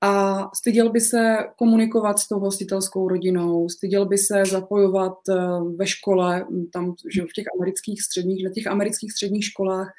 a 0.00 0.42
styděl 0.54 0.90
by 0.90 1.00
se 1.00 1.36
komunikovat 1.56 2.18
s 2.18 2.28
tou 2.28 2.38
hostitelskou 2.38 3.08
rodinou, 3.08 3.68
styděl 3.68 4.06
by 4.06 4.18
se 4.18 4.42
zapojovat 4.44 5.12
eh, 5.30 5.34
ve 5.76 5.86
škole, 5.86 6.46
tam 6.72 6.94
že 7.14 7.22
v 7.22 7.32
těch 7.34 7.44
amerických 7.58 8.02
středních, 8.02 8.44
na 8.44 8.50
těch 8.54 8.66
amerických 8.66 9.12
středních 9.12 9.44
školách 9.44 9.92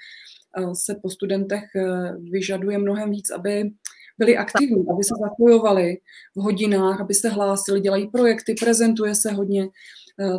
eh, 0.57 0.75
se 0.75 0.95
po 1.01 1.09
studentech 1.09 1.63
eh, 1.75 2.13
vyžaduje 2.31 2.77
mnohem 2.77 3.11
víc, 3.11 3.31
aby 3.31 3.71
byli 4.17 4.37
aktivní, 4.37 4.85
aby 4.93 5.03
se 5.03 5.13
zapojovali 5.21 5.97
v 6.35 6.41
hodinách, 6.41 7.01
aby 7.01 7.13
se 7.13 7.29
hlásili, 7.29 7.81
dělají 7.81 8.07
projekty, 8.07 8.55
prezentuje 8.59 9.15
se 9.15 9.31
hodně. 9.31 9.67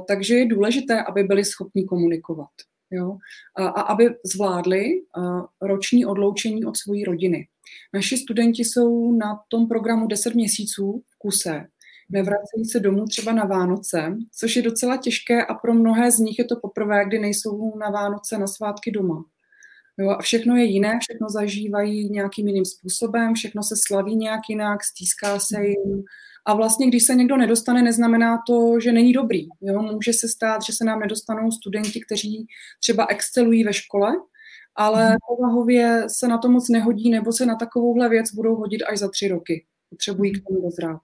Takže 0.09 0.35
je 0.37 0.47
důležité, 0.47 1.03
aby 1.03 1.23
byli 1.23 1.45
schopni 1.45 1.85
komunikovat. 1.85 2.49
Jo? 2.91 3.19
A, 3.57 3.67
a 3.67 3.81
aby 3.81 4.15
zvládli 4.35 4.85
roční 5.63 6.07
odloučení 6.07 6.65
od 6.65 6.77
své 6.77 6.95
rodiny. 7.07 7.49
Naši 7.95 8.17
studenti 8.17 8.65
jsou 8.65 9.13
na 9.13 9.41
tom 9.49 9.69
programu 9.69 10.07
10 10.07 10.35
měsíců 10.35 11.03
v 11.09 11.19
kuse. 11.19 11.67
Nevracejí 12.11 12.65
se 12.65 12.81
domů 12.81 13.05
třeba 13.05 13.33
na 13.33 13.45
Vánoce, 13.45 14.17
což 14.37 14.57
je 14.57 14.63
docela 14.63 14.97
těžké 14.97 15.45
a 15.47 15.55
pro 15.55 15.75
mnohé 15.75 16.13
z 16.13 16.19
nich 16.19 16.39
je 16.39 16.45
to 16.45 16.57
poprvé, 16.57 17.05
kdy 17.05 17.19
nejsou 17.19 17.79
na 17.79 17.91
Vánoce 17.91 18.39
na 18.39 18.47
svátky 18.47 18.91
doma. 18.91 19.25
Jo, 19.99 20.11
a 20.11 20.23
všechno 20.23 20.57
je 20.57 20.65
jiné, 20.65 20.99
všechno 21.01 21.29
zažívají 21.31 22.11
nějakým 22.11 22.49
jiným 22.49 22.65
způsobem, 22.65 23.35
všechno 23.35 23.63
se 23.63 23.75
slaví 23.87 24.17
nějak 24.17 24.41
jinak, 24.49 24.85
stýská 24.85 25.39
se 25.39 25.67
jim. 25.67 26.05
A 26.47 26.55
vlastně, 26.55 26.87
když 26.87 27.03
se 27.03 27.15
někdo 27.15 27.37
nedostane, 27.37 27.83
neznamená 27.83 28.39
to, 28.47 28.81
že 28.81 28.93
není 28.93 29.13
dobrý. 29.13 29.49
Jo? 29.61 29.83
Může 29.83 30.13
se 30.13 30.29
stát, 30.29 30.63
že 30.63 30.73
se 30.73 30.85
nám 30.85 31.01
nedostanou 31.01 31.51
studenti, 31.51 32.01
kteří 32.01 32.47
třeba 32.81 33.07
excelují 33.07 33.65
ve 33.65 33.73
škole, 33.73 34.13
ale 34.75 35.09
mhm. 35.09 35.17
povahově 35.29 36.05
se 36.07 36.29
na 36.29 36.39
to 36.39 36.49
moc 36.49 36.69
nehodí, 36.69 37.11
nebo 37.11 37.33
se 37.33 37.47
na 37.47 37.55
takovouhle 37.55 38.09
věc 38.09 38.35
budou 38.35 38.55
hodit 38.55 38.83
až 38.83 38.99
za 38.99 39.09
tři 39.09 39.29
roky. 39.29 39.65
Potřebují 39.91 40.33
k 40.33 40.43
tomu 40.49 40.63
dozrát. 40.63 41.01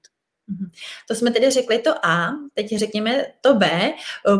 Mhm. 0.49 0.71
To 1.09 1.15
jsme 1.15 1.31
tedy 1.31 1.51
řekli 1.51 1.79
to 1.79 2.07
A, 2.07 2.31
teď 2.55 2.79
řekněme 2.79 3.25
to 3.41 3.55
B. 3.55 3.93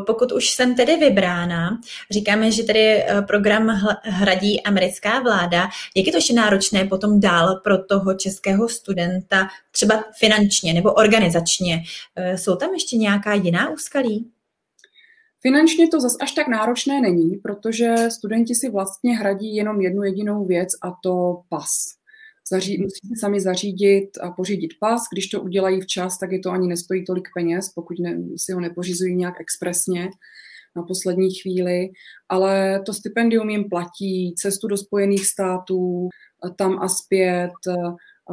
Pokud 0.07 0.33
už 0.33 0.51
jsem 0.51 0.75
tedy 0.75 0.97
vybrána, 0.97 1.79
říkáme, 2.11 2.51
že 2.51 2.63
tedy 2.63 2.81
eh, 2.81 3.23
program 3.23 3.69
hradí 4.03 4.63
americká 4.63 5.21
vláda. 5.21 5.69
Jak 5.97 6.07
je 6.07 6.13
to 6.13 6.19
ještě 6.19 6.35
náročné 6.35 6.85
potom 6.85 7.21
dál 7.21 7.61
pro 7.65 7.85
toho 7.85 8.15
českého 8.15 8.69
studenta, 8.69 9.49
třeba 9.71 10.05
finančně 10.19 10.75
nebo 10.75 10.93
organizačně? 10.93 11.83
Eh, 12.17 12.39
jsou 12.39 12.57
tam 12.57 12.75
ještě 12.75 12.97
nějaká 12.97 13.35
jiná 13.35 13.71
úskalí? 13.71 14.31
Finančně 15.41 15.89
to 15.89 16.01
zas 16.01 16.17
až 16.21 16.33
tak 16.33 16.49
náročné 16.49 17.01
není, 17.01 17.37
protože 17.37 17.95
studenti 18.11 18.55
si 18.55 18.71
vlastně 18.71 19.17
hradí 19.17 19.57
jenom 19.57 19.81
jednu 19.81 20.03
jedinou 20.03 20.45
věc 20.45 20.69
a 20.83 20.93
to 21.03 21.41
pas 21.49 21.97
zaří, 22.51 22.79
musí 22.79 23.09
si 23.09 23.21
sami 23.21 23.41
zařídit 23.41 24.11
a 24.23 24.31
pořídit 24.31 24.75
pas. 24.81 25.03
Když 25.13 25.29
to 25.29 25.43
udělají 25.43 25.81
včas, 25.81 26.19
tak 26.19 26.33
je 26.33 26.39
to 26.39 26.51
ani 26.51 26.69
nestojí 26.69 27.05
tolik 27.05 27.29
peněz, 27.35 27.73
pokud 27.75 27.99
ne, 27.99 28.19
si 28.37 28.53
ho 28.53 28.61
nepořizují 28.61 29.15
nějak 29.15 29.41
expresně 29.41 30.09
na 30.77 30.83
poslední 30.83 31.35
chvíli, 31.35 31.89
ale 32.29 32.83
to 32.87 32.93
stipendium 32.93 33.51
jim 33.51 33.69
platí 33.69 34.35
cestu 34.39 34.69
do 34.69 34.77
Spojených 34.77 35.27
států, 35.27 36.09
tam 36.57 36.79
a 36.79 36.89
zpět, 36.89 37.53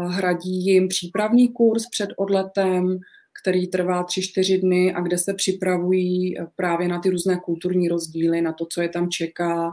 hradí 0.07 0.65
jim 0.65 0.87
přípravný 0.87 1.49
kurz 1.49 1.89
před 1.89 2.09
odletem, 2.17 2.99
který 3.41 3.67
trvá 3.67 4.05
3-4 4.05 4.61
dny 4.61 4.93
a 4.93 5.01
kde 5.01 5.17
se 5.17 5.33
připravují 5.33 6.35
právě 6.55 6.87
na 6.87 6.99
ty 6.99 7.09
různé 7.09 7.39
kulturní 7.45 7.87
rozdíly, 7.87 8.41
na 8.41 8.53
to, 8.53 8.65
co 8.65 8.81
je 8.81 8.89
tam 8.89 9.09
čeká, 9.09 9.71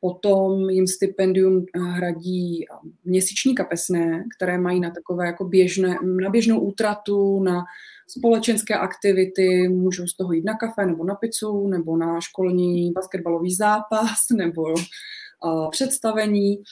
Potom 0.00 0.70
jim 0.70 0.86
stipendium 0.86 1.64
eh, 1.74 1.78
hradí 1.78 2.64
eh, 2.64 2.74
měsíční 3.04 3.54
kapesné, 3.54 4.24
které 4.36 4.58
mají 4.58 4.80
na 4.80 4.90
takové 4.90 5.26
jako 5.26 5.44
běžné, 5.44 5.96
na 6.22 6.30
běžnou 6.30 6.60
útratu, 6.60 7.42
na 7.42 7.64
společenské 8.08 8.74
aktivity, 8.74 9.68
můžou 9.68 10.06
z 10.06 10.16
toho 10.16 10.32
jít 10.32 10.44
na 10.44 10.54
kafe 10.54 10.86
nebo 10.86 11.04
na 11.04 11.14
pizzu, 11.14 11.68
nebo 11.68 11.96
na 11.96 12.20
školní 12.20 12.92
basketbalový 12.92 13.54
zápas, 13.54 14.18
nebo 14.36 14.74
eh, 14.78 15.68
představení. 15.70 16.62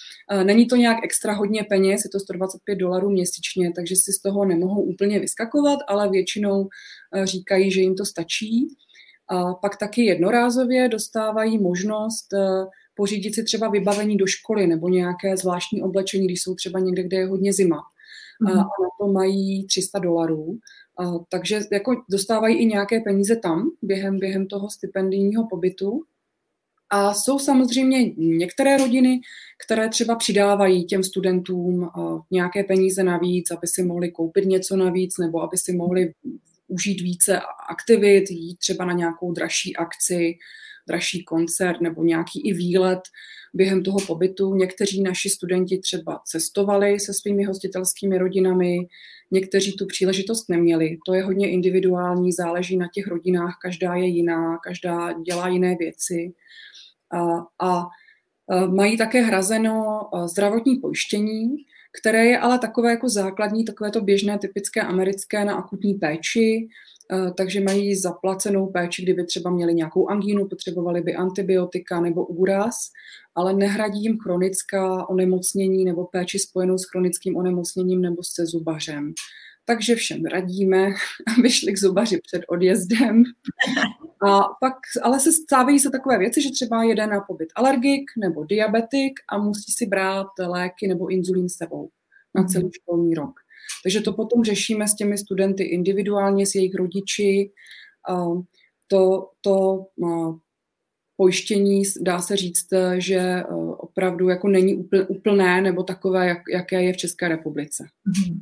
Není 0.45 0.67
to 0.67 0.77
nějak 0.77 0.99
extra 1.05 1.33
hodně 1.33 1.65
peněz, 1.65 2.05
je 2.05 2.11
to 2.11 2.21
125 2.21 2.77
dolarů 2.77 3.11
měsíčně, 3.11 3.73
takže 3.77 3.97
si 3.97 4.13
z 4.13 4.23
toho 4.23 4.45
nemohou 4.45 4.83
úplně 4.83 5.21
vyskakovat, 5.21 5.79
ale 5.89 6.11
většinou 6.11 6.69
říkají, 7.25 7.71
že 7.71 7.81
jim 7.81 7.95
to 7.95 8.05
stačí. 8.05 8.69
A 9.29 9.55
pak 9.55 9.77
taky 9.77 10.05
jednorázově 10.05 10.89
dostávají 10.89 11.59
možnost 11.59 12.33
eh, 12.33 12.67
pořídit 12.95 13.35
si 13.35 13.45
třeba 13.45 13.69
vybavení 13.69 14.17
do 14.17 14.27
školy 14.27 14.67
nebo 14.67 14.89
nějaké 14.89 15.37
zvláštní 15.37 15.83
oblečení, 15.83 16.27
když 16.27 16.43
jsou 16.43 16.55
třeba 16.55 16.81
někde, 16.81 17.03
kde 17.03 17.17
je 17.17 17.27
hodně 17.27 17.53
zima. 17.53 17.83
Mm-hmm. 18.43 18.53
A 18.53 18.57
na 18.57 18.89
to 19.01 19.13
mají 19.13 19.67
300 19.67 19.99
dolarů. 19.99 20.59
A, 20.99 21.13
takže 21.29 21.61
jako 21.73 22.03
dostávají 22.11 22.57
i 22.59 22.67
nějaké 22.67 23.01
peníze 23.01 23.37
tam 23.37 23.71
během, 23.83 24.19
během 24.19 24.47
toho 24.47 24.71
stipendijního 24.71 25.47
pobytu. 25.51 26.03
A 26.91 27.15
jsou 27.15 27.39
samozřejmě 27.39 28.13
některé 28.17 28.77
rodiny, 28.77 29.21
které 29.67 29.89
třeba 29.89 30.17
přidávají 30.17 30.85
těm 30.85 31.03
studentům 31.03 31.91
nějaké 32.31 32.65
peníze 32.65 33.05
navíc, 33.05 33.51
aby 33.51 33.67
si 33.67 33.83
mohli 33.83 34.11
koupit 34.11 34.45
něco 34.45 34.77
navíc, 34.77 35.19
nebo 35.19 35.43
aby 35.43 35.59
si 35.59 35.73
mohli 35.73 36.13
užít 36.69 37.01
více 37.01 37.41
aktivit, 37.69 38.31
jít 38.31 38.59
třeba 38.59 38.85
na 38.85 38.93
nějakou 38.93 39.33
dražší 39.33 39.77
akci, 39.77 40.35
dražší 40.89 41.25
koncert 41.25 41.81
nebo 41.81 42.05
nějaký 42.05 42.49
i 42.49 42.53
výlet 42.53 43.01
během 43.55 43.83
toho 43.83 43.99
pobytu. 44.07 44.55
Někteří 44.55 45.03
naši 45.03 45.31
studenti 45.31 45.79
třeba 45.79 46.21
cestovali 46.27 47.01
se 47.01 47.15
svými 47.15 47.45
hostitelskými 47.45 48.19
rodinami, 48.19 48.79
někteří 49.31 49.73
tu 49.73 49.87
příležitost 49.87 50.49
neměli. 50.49 50.99
To 51.07 51.15
je 51.15 51.23
hodně 51.23 51.51
individuální, 51.51 52.33
záleží 52.33 52.77
na 52.77 52.89
těch 52.95 53.07
rodinách, 53.07 53.59
každá 53.63 53.95
je 53.95 54.07
jiná, 54.07 54.59
každá 54.59 55.13
dělá 55.13 55.49
jiné 55.49 55.77
věci. 55.79 56.33
A, 57.13 57.47
a 57.69 57.87
mají 58.67 58.97
také 58.97 59.23
hrazeno 59.23 60.01
zdravotní 60.27 60.77
pojištění, 60.77 61.57
které 62.01 62.27
je 62.27 62.39
ale 62.39 62.59
takové 62.59 62.91
jako 62.91 63.09
základní, 63.09 63.65
takové 63.65 63.91
to 63.91 64.01
běžné, 64.01 64.39
typické 64.39 64.81
americké 64.81 65.45
na 65.45 65.55
akutní 65.55 65.95
péči, 65.95 66.69
eh, 67.13 67.31
takže 67.37 67.61
mají 67.61 67.97
zaplacenou 67.97 68.67
péči, 68.67 69.03
kdyby 69.03 69.25
třeba 69.25 69.51
měli 69.51 69.75
nějakou 69.75 70.09
angínu, 70.09 70.49
potřebovali 70.49 71.01
by 71.01 71.15
antibiotika 71.15 72.01
nebo 72.01 72.27
úraz, 72.27 72.75
ale 73.35 73.55
nehradí 73.55 74.03
jim 74.03 74.19
chronická 74.19 75.09
onemocnění 75.09 75.85
nebo 75.85 76.05
péči 76.05 76.39
spojenou 76.39 76.79
s 76.79 76.85
chronickým 76.85 77.37
onemocněním 77.37 78.03
nebo 78.03 78.23
se 78.23 78.47
zubařem. 78.47 79.15
Takže 79.67 79.95
všem 79.95 80.25
radíme, 80.25 80.87
aby 81.39 81.51
šli 81.51 81.73
k 81.73 81.79
zubaři 81.79 82.21
před 82.27 82.43
odjezdem. 82.49 83.23
A 84.29 84.41
pak, 84.61 84.75
ale 85.03 85.21
se 85.21 85.33
stávají 85.33 85.79
se 85.79 85.91
takové 85.91 86.19
věci, 86.19 86.43
že 86.43 86.51
třeba 86.51 86.85
jede 86.85 87.07
na 87.07 87.21
pobyt 87.21 87.49
alergik 87.57 88.11
nebo 88.21 88.45
diabetik 88.45 89.13
a 89.33 89.39
musí 89.39 89.73
si 89.73 89.87
brát 89.87 90.27
léky 90.39 90.89
nebo 90.89 91.09
inzulín 91.09 91.49
s 91.49 91.57
sebou 91.57 91.91
na 92.35 92.43
mhm. 92.43 92.49
celý 92.49 92.71
školní 92.73 93.15
rok. 93.15 93.35
Takže 93.83 94.01
to 94.01 94.13
potom 94.13 94.45
řešíme 94.45 94.89
s 94.89 94.95
těmi 94.95 95.19
studenty 95.19 95.65
individuálně, 95.65 96.47
s 96.47 96.55
jejich 96.55 96.75
rodiči. 96.75 97.51
To, 98.89 99.31
to 99.41 99.87
pojištění, 101.17 101.83
dá 102.01 102.21
se 102.21 102.37
říct, 102.37 102.69
že 102.99 103.17
e, 103.19 103.45
opravdu 103.79 104.29
jako 104.29 104.49
není 104.49 104.89
úplné 105.09 105.61
nebo 105.61 105.83
takové, 105.83 106.29
jak, 106.29 106.39
jaké 106.53 106.83
je 106.83 106.93
v 106.93 106.97
České 106.97 107.29
republice. 107.29 107.85
Mm-hmm. 107.85 108.41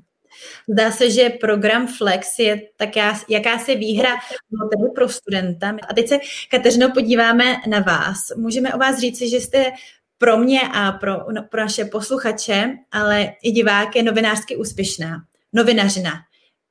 Zdá 0.69 0.91
se, 0.91 1.11
že 1.11 1.31
program 1.31 1.87
Flex 1.87 2.39
je 2.39 2.63
tak 2.77 2.89
jakási 3.29 3.77
výhra 3.77 4.11
pro 4.95 5.09
studenta. 5.09 5.77
A 5.89 5.95
teď 5.95 6.09
se, 6.09 6.19
Kateřino, 6.51 6.91
podíváme 6.91 7.57
na 7.69 7.81
vás. 7.81 8.19
Můžeme 8.37 8.75
o 8.75 8.79
vás 8.79 8.99
říci, 8.99 9.29
že 9.29 9.41
jste 9.41 9.73
pro 10.19 10.39
mě 10.39 10.61
a 10.75 10.93
pro, 10.93 11.13
no, 11.33 11.43
pro 11.51 11.61
naše 11.61 11.85
posluchače, 11.85 12.79
ale 12.93 13.33
i 13.43 13.51
diváky 13.51 14.03
novinářsky 14.03 14.57
úspěšná. 14.57 15.17
Novinařina. 15.53 16.13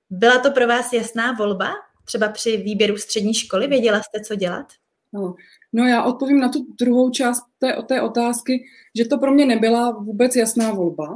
Byla 0.09 0.39
to 0.39 0.51
pro 0.51 0.67
vás 0.67 0.93
jasná 0.93 1.31
volba? 1.31 1.73
Třeba 2.05 2.27
při 2.27 2.57
výběru 2.57 2.97
střední 2.97 3.33
školy? 3.33 3.67
Věděla 3.67 4.01
jste, 4.01 4.21
co 4.21 4.35
dělat? 4.35 4.65
No, 5.13 5.35
no 5.73 5.85
já 5.85 6.03
odpovím 6.03 6.39
na 6.39 6.49
tu 6.49 6.65
druhou 6.79 7.09
část 7.09 7.43
té, 7.59 7.75
té 7.87 8.01
otázky, 8.01 8.63
že 8.95 9.05
to 9.05 9.17
pro 9.17 9.31
mě 9.31 9.45
nebyla 9.45 9.91
vůbec 9.91 10.35
jasná 10.35 10.71
volba, 10.71 11.15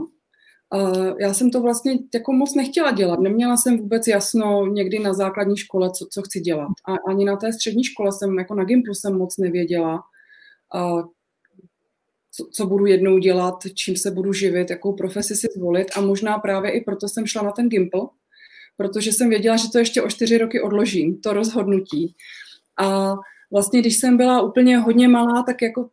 já 1.19 1.33
jsem 1.33 1.51
to 1.51 1.61
vlastně 1.61 1.97
jako 2.13 2.33
moc 2.33 2.55
nechtěla 2.55 2.91
dělat. 2.91 3.19
Neměla 3.19 3.57
jsem 3.57 3.77
vůbec 3.77 4.07
jasno 4.07 4.67
někdy 4.67 4.99
na 4.99 5.13
základní 5.13 5.57
škole, 5.57 5.91
co, 5.91 6.07
co 6.11 6.21
chci 6.21 6.39
dělat. 6.39 6.71
A 6.87 6.95
ani 7.09 7.25
na 7.25 7.35
té 7.35 7.53
střední 7.53 7.83
škole 7.83 8.11
jsem, 8.11 8.39
jako 8.39 8.55
na 8.55 8.63
Gimplu 8.63 8.93
jsem 8.93 9.17
moc 9.17 9.37
nevěděla, 9.37 10.03
co, 12.31 12.47
co 12.51 12.65
budu 12.65 12.85
jednou 12.85 13.17
dělat, 13.17 13.55
čím 13.73 13.97
se 13.97 14.11
budu 14.11 14.33
živit, 14.33 14.69
jakou 14.69 14.93
profesi 14.93 15.35
si 15.35 15.47
zvolit. 15.55 15.87
A 15.97 16.01
možná 16.01 16.37
právě 16.37 16.71
i 16.71 16.81
proto 16.81 17.07
jsem 17.07 17.25
šla 17.25 17.43
na 17.43 17.51
ten 17.51 17.69
Gimpl, 17.69 18.07
protože 18.77 19.11
jsem 19.11 19.29
věděla, 19.29 19.57
že 19.57 19.71
to 19.71 19.79
ještě 19.79 20.01
o 20.01 20.09
čtyři 20.09 20.37
roky 20.37 20.61
odložím, 20.61 21.21
to 21.21 21.33
rozhodnutí. 21.33 22.15
A 22.81 23.15
vlastně, 23.51 23.79
když 23.79 23.97
jsem 23.97 24.17
byla 24.17 24.41
úplně 24.41 24.77
hodně 24.77 25.07
malá, 25.07 25.43
tak 25.43 25.61
jako 25.61 25.89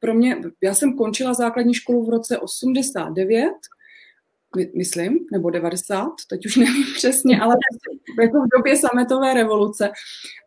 pro 0.00 0.14
mě, 0.14 0.42
já 0.62 0.74
jsem 0.74 0.96
končila 0.96 1.34
základní 1.34 1.74
školu 1.74 2.06
v 2.06 2.10
roce 2.10 2.38
89 2.38 3.52
myslím, 4.76 5.18
nebo 5.32 5.50
90, 5.50 6.08
teď 6.30 6.46
už 6.46 6.56
nevím 6.56 6.84
přesně, 6.94 7.40
ale 7.40 7.54
jako 8.20 8.38
v 8.38 8.56
době 8.56 8.76
sametové 8.76 9.34
revoluce. 9.34 9.90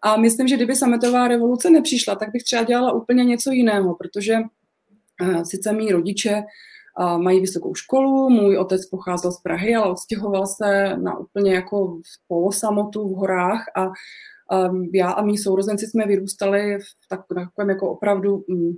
A 0.01 0.17
myslím, 0.17 0.47
že 0.47 0.55
kdyby 0.55 0.75
sametová 0.75 1.27
revoluce 1.27 1.69
nepřišla, 1.69 2.15
tak 2.15 2.31
bych 2.31 2.43
třeba 2.43 2.63
dělala 2.63 2.91
úplně 2.91 3.25
něco 3.25 3.51
jiného, 3.51 3.95
protože 3.95 4.35
uh, 5.21 5.43
sice 5.43 5.73
mý 5.73 5.91
rodiče 5.91 6.43
mají 7.17 7.39
vysokou 7.39 7.75
školu, 7.75 8.29
můj 8.29 8.57
otec 8.57 8.85
pocházel 8.85 9.31
z 9.31 9.41
Prahy, 9.41 9.75
ale 9.75 9.91
odstěhoval 9.91 10.47
se 10.47 10.97
na 10.97 11.17
úplně 11.17 11.53
jako 11.53 11.87
v 11.87 12.27
polosamotu 12.27 13.07
v 13.07 13.17
horách 13.17 13.63
a 13.75 13.91
já 14.93 15.11
a 15.11 15.21
mý 15.21 15.37
sourozenci 15.37 15.87
jsme 15.87 16.05
vyrůstali 16.05 16.79
v 16.79 17.07
takovém 17.07 17.69
jako 17.69 17.91
opravdu 17.91 18.43
mm, 18.47 18.71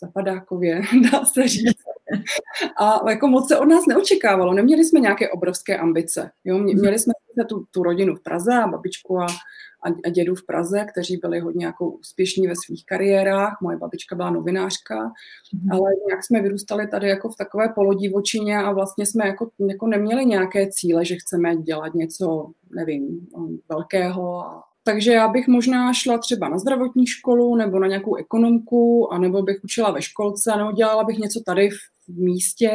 zapadákově, 0.00 0.80
dá 1.12 1.24
se 1.24 1.48
říct. 1.48 1.87
A 2.80 3.10
jako 3.10 3.28
moc 3.28 3.48
se 3.48 3.58
od 3.58 3.64
nás 3.64 3.86
neočekávalo. 3.86 4.54
Neměli 4.54 4.84
jsme 4.84 5.00
nějaké 5.00 5.28
obrovské 5.28 5.78
ambice. 5.78 6.30
Jo? 6.44 6.58
Měli 6.58 6.98
jsme 6.98 7.12
tu, 7.48 7.64
tu 7.70 7.82
rodinu 7.82 8.14
v 8.14 8.22
Praze 8.22 8.54
a 8.54 8.66
babičku 8.66 9.20
a 9.20 9.26
a 10.04 10.10
dědu 10.10 10.34
v 10.34 10.46
Praze, 10.46 10.86
kteří 10.92 11.16
byli 11.16 11.40
hodně 11.40 11.66
jako 11.66 11.90
úspěšní 11.90 12.46
ve 12.46 12.54
svých 12.64 12.86
kariérách. 12.86 13.58
Moje 13.62 13.76
babička 13.76 14.16
byla 14.16 14.30
novinářka, 14.30 14.94
mm-hmm. 14.94 15.72
ale 15.72 15.90
nějak 16.06 16.24
jsme 16.24 16.42
vyrůstali 16.42 16.88
tady 16.88 17.08
jako 17.08 17.28
v 17.28 17.36
takové 17.36 17.68
polodivočině 17.74 18.58
a 18.58 18.72
vlastně 18.72 19.06
jsme 19.06 19.26
jako, 19.26 19.50
jako 19.68 19.86
neměli 19.86 20.26
nějaké 20.26 20.68
cíle, 20.70 21.04
že 21.04 21.16
chceme 21.16 21.56
dělat 21.56 21.94
něco, 21.94 22.50
nevím, 22.74 23.26
velkého. 23.68 24.44
Takže 24.84 25.12
já 25.12 25.28
bych 25.28 25.48
možná 25.48 25.92
šla 25.92 26.18
třeba 26.18 26.48
na 26.48 26.58
zdravotní 26.58 27.06
školu 27.06 27.56
nebo 27.56 27.78
na 27.78 27.86
nějakou 27.86 28.16
ekonomku, 28.16 29.12
anebo 29.12 29.42
bych 29.42 29.64
učila 29.64 29.90
ve 29.90 30.02
školce, 30.02 30.56
nebo 30.56 30.72
dělala 30.72 31.04
bych 31.04 31.18
něco 31.18 31.40
tady 31.46 31.70
v 31.70 31.97
místě, 32.08 32.70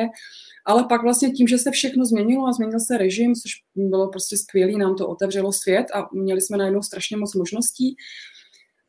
ale 0.65 0.85
pak 0.89 1.01
vlastně 1.01 1.31
tím, 1.31 1.47
že 1.47 1.57
se 1.57 1.71
všechno 1.71 2.05
změnilo 2.05 2.47
a 2.47 2.51
změnil 2.51 2.79
se 2.79 2.97
režim, 2.97 3.35
což 3.35 3.51
bylo 3.75 4.09
prostě 4.09 4.37
skvělý, 4.37 4.77
nám 4.77 4.95
to 4.95 5.07
otevřelo 5.07 5.53
svět 5.53 5.87
a 5.93 6.07
měli 6.13 6.41
jsme 6.41 6.57
najednou 6.57 6.81
strašně 6.81 7.17
moc 7.17 7.35
možností, 7.35 7.95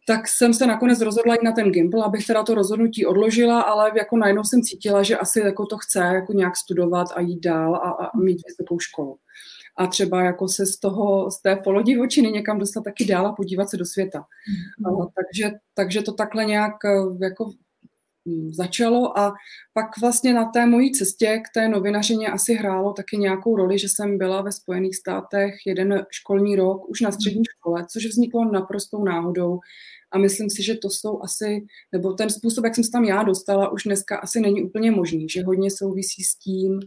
tak 0.06 0.28
jsem 0.28 0.54
se 0.54 0.66
nakonec 0.66 1.00
rozhodla 1.00 1.34
jít 1.34 1.42
na 1.42 1.52
ten 1.52 1.70
Gimpl, 1.70 2.00
abych 2.00 2.26
teda 2.26 2.42
to 2.42 2.54
rozhodnutí 2.54 3.06
odložila, 3.06 3.60
ale 3.60 3.92
jako 3.96 4.16
najednou 4.16 4.44
jsem 4.44 4.62
cítila, 4.62 5.02
že 5.02 5.16
asi 5.16 5.40
jako 5.40 5.66
to 5.66 5.78
chce 5.78 5.98
jako 5.98 6.32
nějak 6.32 6.56
studovat 6.56 7.06
a 7.14 7.20
jít 7.20 7.40
dál 7.40 7.74
a, 7.74 7.90
a 7.90 8.18
mít 8.18 8.42
vysokou 8.48 8.78
školu. 8.78 9.16
A 9.78 9.86
třeba 9.86 10.22
jako 10.22 10.48
se 10.48 10.66
z 10.66 10.78
toho, 10.78 11.30
z 11.30 11.42
té 11.42 11.56
polodivočiny 11.56 12.30
někam 12.30 12.58
dostat 12.58 12.84
taky 12.84 13.04
dál 13.04 13.26
a 13.26 13.32
podívat 13.32 13.70
se 13.70 13.76
do 13.76 13.84
světa. 13.84 14.18
Mm. 14.18 14.92
Uh, 14.92 15.06
takže, 15.14 15.56
takže 15.74 16.02
to 16.02 16.12
takhle 16.12 16.44
nějak 16.44 16.72
eh, 16.84 17.24
jako 17.24 17.50
začalo 18.50 19.18
a 19.18 19.34
pak 19.72 19.86
vlastně 20.00 20.34
na 20.34 20.44
té 20.44 20.66
mojí 20.66 20.92
cestě 20.92 21.42
k 21.44 21.54
té 21.54 21.68
novinařině 21.68 22.28
asi 22.28 22.54
hrálo 22.54 22.92
taky 22.92 23.16
nějakou 23.16 23.56
roli, 23.56 23.78
že 23.78 23.88
jsem 23.88 24.18
byla 24.18 24.42
ve 24.42 24.52
Spojených 24.52 24.96
státech 24.96 25.54
jeden 25.66 26.06
školní 26.10 26.56
rok 26.56 26.88
už 26.88 27.00
na 27.00 27.12
střední 27.12 27.42
škole, 27.58 27.86
což 27.90 28.06
vzniklo 28.06 28.44
naprostou 28.44 29.04
náhodou 29.04 29.60
a 30.12 30.18
myslím 30.18 30.50
si, 30.50 30.62
že 30.62 30.74
to 30.74 30.90
jsou 30.90 31.22
asi, 31.22 31.66
nebo 31.92 32.12
ten 32.12 32.30
způsob, 32.30 32.64
jak 32.64 32.74
jsem 32.74 32.84
se 32.84 32.90
tam 32.90 33.04
já 33.04 33.22
dostala, 33.22 33.72
už 33.72 33.82
dneska 33.82 34.16
asi 34.16 34.40
není 34.40 34.62
úplně 34.62 34.90
možný, 34.90 35.28
že 35.28 35.44
hodně 35.44 35.70
souvisí 35.70 36.24
s 36.24 36.36
tím, 36.36 36.80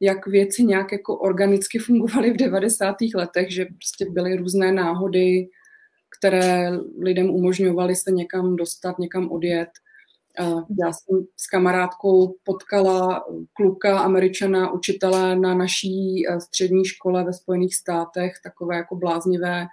jak 0.00 0.26
věci 0.26 0.64
nějak 0.64 0.92
jako 0.92 1.16
organicky 1.16 1.78
fungovaly 1.78 2.30
v 2.30 2.36
90. 2.36 2.96
letech, 3.14 3.54
že 3.54 3.64
prostě 3.64 4.06
byly 4.10 4.36
různé 4.36 4.72
náhody, 4.72 5.48
které 6.18 6.70
lidem 7.00 7.30
umožňovaly 7.30 7.96
se 7.96 8.10
někam 8.10 8.56
dostat, 8.56 8.98
někam 8.98 9.30
odjet– 9.30 9.68
já 10.80 10.92
jsem 10.92 11.26
s 11.36 11.46
kamarádkou 11.46 12.34
potkala 12.44 13.24
kluka, 13.52 13.98
američana, 13.98 14.72
učitele 14.72 15.36
na 15.36 15.54
naší 15.54 16.24
eh, 16.28 16.40
střední 16.40 16.84
škole 16.84 17.24
ve 17.24 17.32
Spojených 17.32 17.74
státech, 17.74 18.32
takové 18.44 18.76
jako 18.76 18.96
bláznivé 18.96 19.66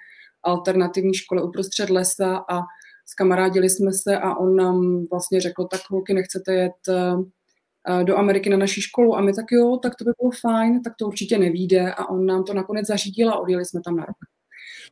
alternativní 0.44 1.14
škole 1.14 1.44
uprostřed 1.44 1.90
lesa 1.90 2.46
a 2.50 2.62
skamarádili 3.06 3.70
jsme 3.70 3.94
se 3.94 4.18
a 4.18 4.36
on 4.36 4.56
nám 4.56 5.06
vlastně 5.12 5.42
řekl, 5.42 5.66
tak 5.66 5.82
holky, 5.90 6.14
nechcete 6.14 6.54
jet 6.54 6.90
eh, 6.90 8.04
do 8.04 8.18
Ameriky 8.18 8.50
na 8.50 8.58
naší 8.58 8.82
školu? 8.82 9.16
A 9.16 9.22
my 9.22 9.34
tak 9.34 9.46
jo, 9.52 9.78
tak 9.78 9.96
to 9.96 10.04
by 10.04 10.12
bylo 10.20 10.32
fajn, 10.42 10.84
tak 10.84 10.94
to 11.00 11.08
určitě 11.08 11.38
nevíde. 11.38 11.94
A 11.94 12.10
on 12.10 12.26
nám 12.26 12.44
to 12.44 12.54
nakonec 12.54 12.88
zařídil 12.88 13.30
a 13.30 13.40
odjeli 13.40 13.66
jsme 13.66 13.82
tam 13.82 13.96
na 13.96 14.06
rok. 14.06 14.18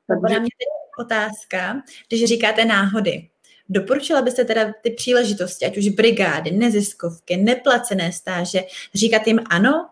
Takže... 0.08 0.40
mě 0.40 0.50
otázka, 1.00 1.82
když 2.08 2.26
říkáte 2.26 2.66
náhody, 2.66 3.30
Doporučila 3.70 4.22
byste 4.22 4.46
teda 4.46 4.74
ty 4.82 4.90
příležitosti, 4.90 5.66
ať 5.66 5.78
už 5.78 5.88
brigády, 5.90 6.52
neziskovky, 6.52 7.38
neplacené 7.38 8.12
stáže, 8.12 8.64
říkat 8.94 9.28
jim 9.28 9.40
ano? 9.50 9.90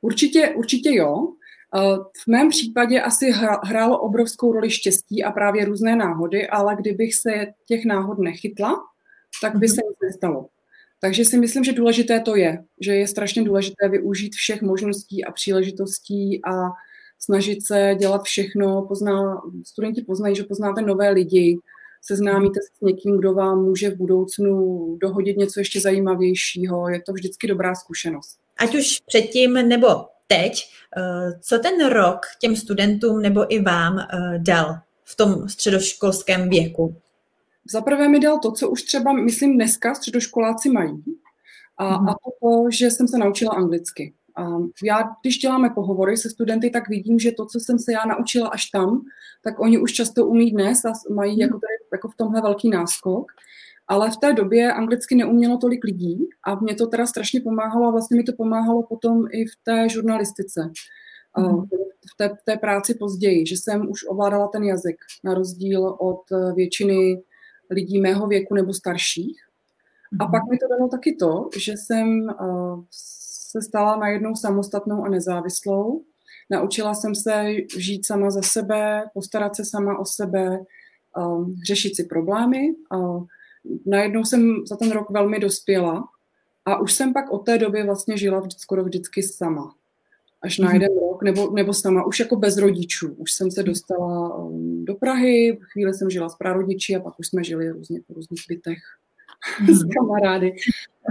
Určitě, 0.00 0.48
určitě 0.48 0.94
jo. 0.94 1.28
Eh, 1.76 1.96
v 2.24 2.26
mém 2.26 2.48
případě 2.48 3.00
asi 3.00 3.30
hrálo 3.64 3.98
obrovskou 3.98 4.52
roli 4.52 4.70
štěstí 4.70 5.24
a 5.24 5.30
právě 5.30 5.64
různé 5.64 5.96
náhody, 5.96 6.48
ale 6.48 6.76
kdybych 6.76 7.14
se 7.14 7.46
těch 7.66 7.84
náhod 7.84 8.18
nechytla, 8.18 8.74
tak 9.42 9.56
by 9.56 9.68
se 9.68 9.80
nic 9.88 9.96
nestalo. 10.02 10.48
Takže 11.00 11.24
si 11.24 11.38
myslím, 11.38 11.64
že 11.64 11.72
důležité 11.72 12.20
to 12.20 12.36
je, 12.36 12.64
že 12.80 12.94
je 12.94 13.06
strašně 13.06 13.42
důležité 13.42 13.88
využít 13.88 14.34
všech 14.34 14.62
možností 14.62 15.24
a 15.24 15.32
příležitostí 15.32 16.44
a 16.44 16.70
snažit 17.18 17.66
se 17.66 17.94
dělat 17.98 18.22
všechno. 18.22 18.82
Pozná, 18.88 19.42
studenti 19.64 20.02
poznají, 20.02 20.36
že 20.36 20.44
poznáte 20.44 20.82
nové 20.82 21.10
lidi, 21.10 21.58
seznámíte 22.06 22.60
se 22.60 22.78
s 22.78 22.80
někým, 22.80 23.18
kdo 23.18 23.34
vám 23.34 23.64
může 23.64 23.90
v 23.90 23.96
budoucnu 23.96 24.96
dohodit 25.00 25.36
něco 25.36 25.60
ještě 25.60 25.80
zajímavějšího. 25.80 26.88
Je 26.88 27.02
to 27.02 27.12
vždycky 27.12 27.46
dobrá 27.46 27.74
zkušenost. 27.74 28.38
Ať 28.58 28.74
už 28.74 29.00
předtím 29.06 29.52
nebo 29.52 29.88
teď, 30.26 30.62
eh, 30.98 31.38
co 31.40 31.58
ten 31.58 31.86
rok 31.86 32.20
těm 32.40 32.56
studentům 32.56 33.22
nebo 33.22 33.54
i 33.54 33.62
vám 33.62 33.98
eh, 33.98 34.38
dal 34.38 34.78
v 35.04 35.16
tom 35.16 35.48
středoškolském 35.48 36.48
věku? 36.48 36.96
Za 37.70 37.80
prvé 37.80 38.08
mi 38.08 38.20
dal 38.20 38.38
to, 38.38 38.52
co 38.52 38.70
už 38.70 38.82
třeba, 38.82 39.12
myslím, 39.12 39.54
dneska 39.54 39.94
středoškoláci 39.94 40.70
mají. 40.70 41.04
A, 41.78 41.98
mm. 41.98 42.08
a 42.08 42.14
to, 42.42 42.70
že 42.70 42.90
jsem 42.90 43.08
se 43.08 43.18
naučila 43.18 43.54
anglicky. 43.54 44.14
Já, 44.84 45.02
když 45.22 45.38
děláme 45.38 45.70
pohovory 45.70 46.16
se 46.16 46.30
studenty, 46.30 46.70
tak 46.70 46.88
vidím, 46.88 47.18
že 47.18 47.32
to, 47.32 47.46
co 47.46 47.60
jsem 47.60 47.78
se 47.78 47.92
já 47.92 48.04
naučila 48.04 48.48
až 48.48 48.70
tam, 48.70 49.02
tak 49.44 49.60
oni 49.60 49.78
už 49.78 49.92
často 49.92 50.26
umí 50.26 50.50
dnes 50.50 50.84
a 50.84 51.14
mají 51.14 51.32
hmm. 51.32 51.40
jako, 51.40 51.54
tady, 51.54 51.72
jako 51.92 52.08
v 52.08 52.16
tomhle 52.16 52.40
velký 52.40 52.70
náskok. 52.70 53.26
Ale 53.88 54.10
v 54.10 54.16
té 54.16 54.32
době 54.32 54.72
anglicky 54.72 55.14
neumělo 55.14 55.58
tolik 55.58 55.84
lidí 55.84 56.18
a 56.46 56.60
mě 56.60 56.74
to 56.74 56.86
teda 56.86 57.06
strašně 57.06 57.40
pomáhalo 57.40 57.88
a 57.88 57.90
vlastně 57.90 58.16
mi 58.16 58.22
to 58.22 58.32
pomáhalo 58.32 58.82
potom 58.82 59.24
i 59.32 59.44
v 59.44 59.56
té 59.62 59.88
žurnalistice. 59.88 60.70
Mm. 61.38 61.62
V 62.12 62.16
té, 62.16 62.28
v 62.28 62.44
té 62.44 62.56
práci 62.56 62.94
později, 62.94 63.46
že 63.46 63.54
jsem 63.56 63.90
už 63.90 64.04
ovládala 64.08 64.48
ten 64.48 64.64
jazyk, 64.64 64.96
na 65.24 65.34
rozdíl 65.34 65.96
od 66.00 66.22
eh, 66.32 66.52
většiny 66.52 67.22
lidí 67.70 68.00
mého 68.00 68.26
věku 68.26 68.54
nebo 68.54 68.72
starších. 68.72 69.36
A 70.20 70.24
hmm. 70.24 70.30
pak 70.32 70.42
mi 70.50 70.58
to 70.58 70.66
dalo 70.78 70.88
taky 70.88 71.16
to, 71.16 71.48
že 71.56 71.72
jsem 71.72 72.22
uh, 72.40 72.84
se 73.50 73.62
stala 73.62 73.96
najednou 73.96 74.34
samostatnou 74.34 75.04
a 75.04 75.08
nezávislou. 75.08 76.02
Naučila 76.50 76.94
jsem 76.94 77.14
se 77.14 77.44
žít 77.78 78.06
sama 78.06 78.30
za 78.30 78.42
sebe, 78.42 79.04
postarat 79.14 79.56
se 79.56 79.64
sama 79.64 79.98
o 79.98 80.04
sebe, 80.04 80.58
um, 81.16 81.56
řešit 81.66 81.96
si 81.96 82.04
problémy. 82.04 82.74
Najednou 83.86 84.24
jsem 84.24 84.56
za 84.66 84.76
ten 84.76 84.90
rok 84.90 85.10
velmi 85.10 85.38
dospěla 85.38 86.04
a 86.64 86.80
už 86.80 86.92
jsem 86.92 87.12
pak 87.12 87.32
od 87.32 87.38
té 87.38 87.58
doby 87.58 87.82
vlastně 87.82 88.16
žila 88.16 88.40
vždy, 88.40 88.58
skoro 88.58 88.84
vždycky 88.84 89.22
sama. 89.22 89.74
Až 90.42 90.58
na 90.58 90.66
mhm. 90.66 90.74
jeden 90.74 90.98
rok, 90.98 91.22
nebo, 91.22 91.50
nebo 91.50 91.74
sama, 91.74 92.06
už 92.06 92.20
jako 92.20 92.36
bez 92.36 92.58
rodičů. 92.58 93.14
Už 93.14 93.32
jsem 93.32 93.50
se 93.50 93.62
dostala 93.62 94.36
um, 94.36 94.84
do 94.84 94.94
Prahy, 94.94 95.58
chvíli 95.72 95.94
jsem 95.94 96.10
žila 96.10 96.28
s 96.28 96.36
prarodiči 96.36 96.96
a 96.96 97.00
pak 97.00 97.18
už 97.18 97.26
jsme 97.26 97.44
žili 97.44 97.70
různě 97.70 98.00
po 98.06 98.14
různých 98.14 98.42
bytech 98.48 98.78
s 99.68 99.84
kamarády 99.94 100.56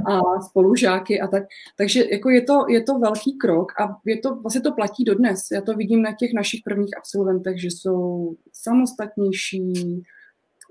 a 0.06 0.42
spolužáky 0.42 1.22
a 1.22 1.28
tak. 1.28 1.44
Takže 1.78 2.04
jako 2.12 2.30
je, 2.30 2.42
to, 2.42 2.66
je 2.70 2.84
to 2.84 3.00
velký 3.00 3.38
krok 3.38 3.72
a 3.82 3.98
je 4.06 4.18
to, 4.18 4.36
vlastně 4.36 4.62
to 4.62 4.72
platí 4.72 5.04
dodnes. 5.04 5.48
Já 5.52 5.62
to 5.62 5.74
vidím 5.74 6.02
na 6.02 6.12
těch 6.20 6.34
našich 6.34 6.62
prvních 6.64 6.98
absolventech, 6.98 7.62
že 7.62 7.68
jsou 7.68 8.36
samostatnější, 8.54 9.74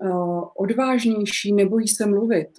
uh, 0.01 0.43
odvážnější, 0.57 1.53
nebojí 1.53 1.87
se 1.87 2.05
mluvit, 2.05 2.49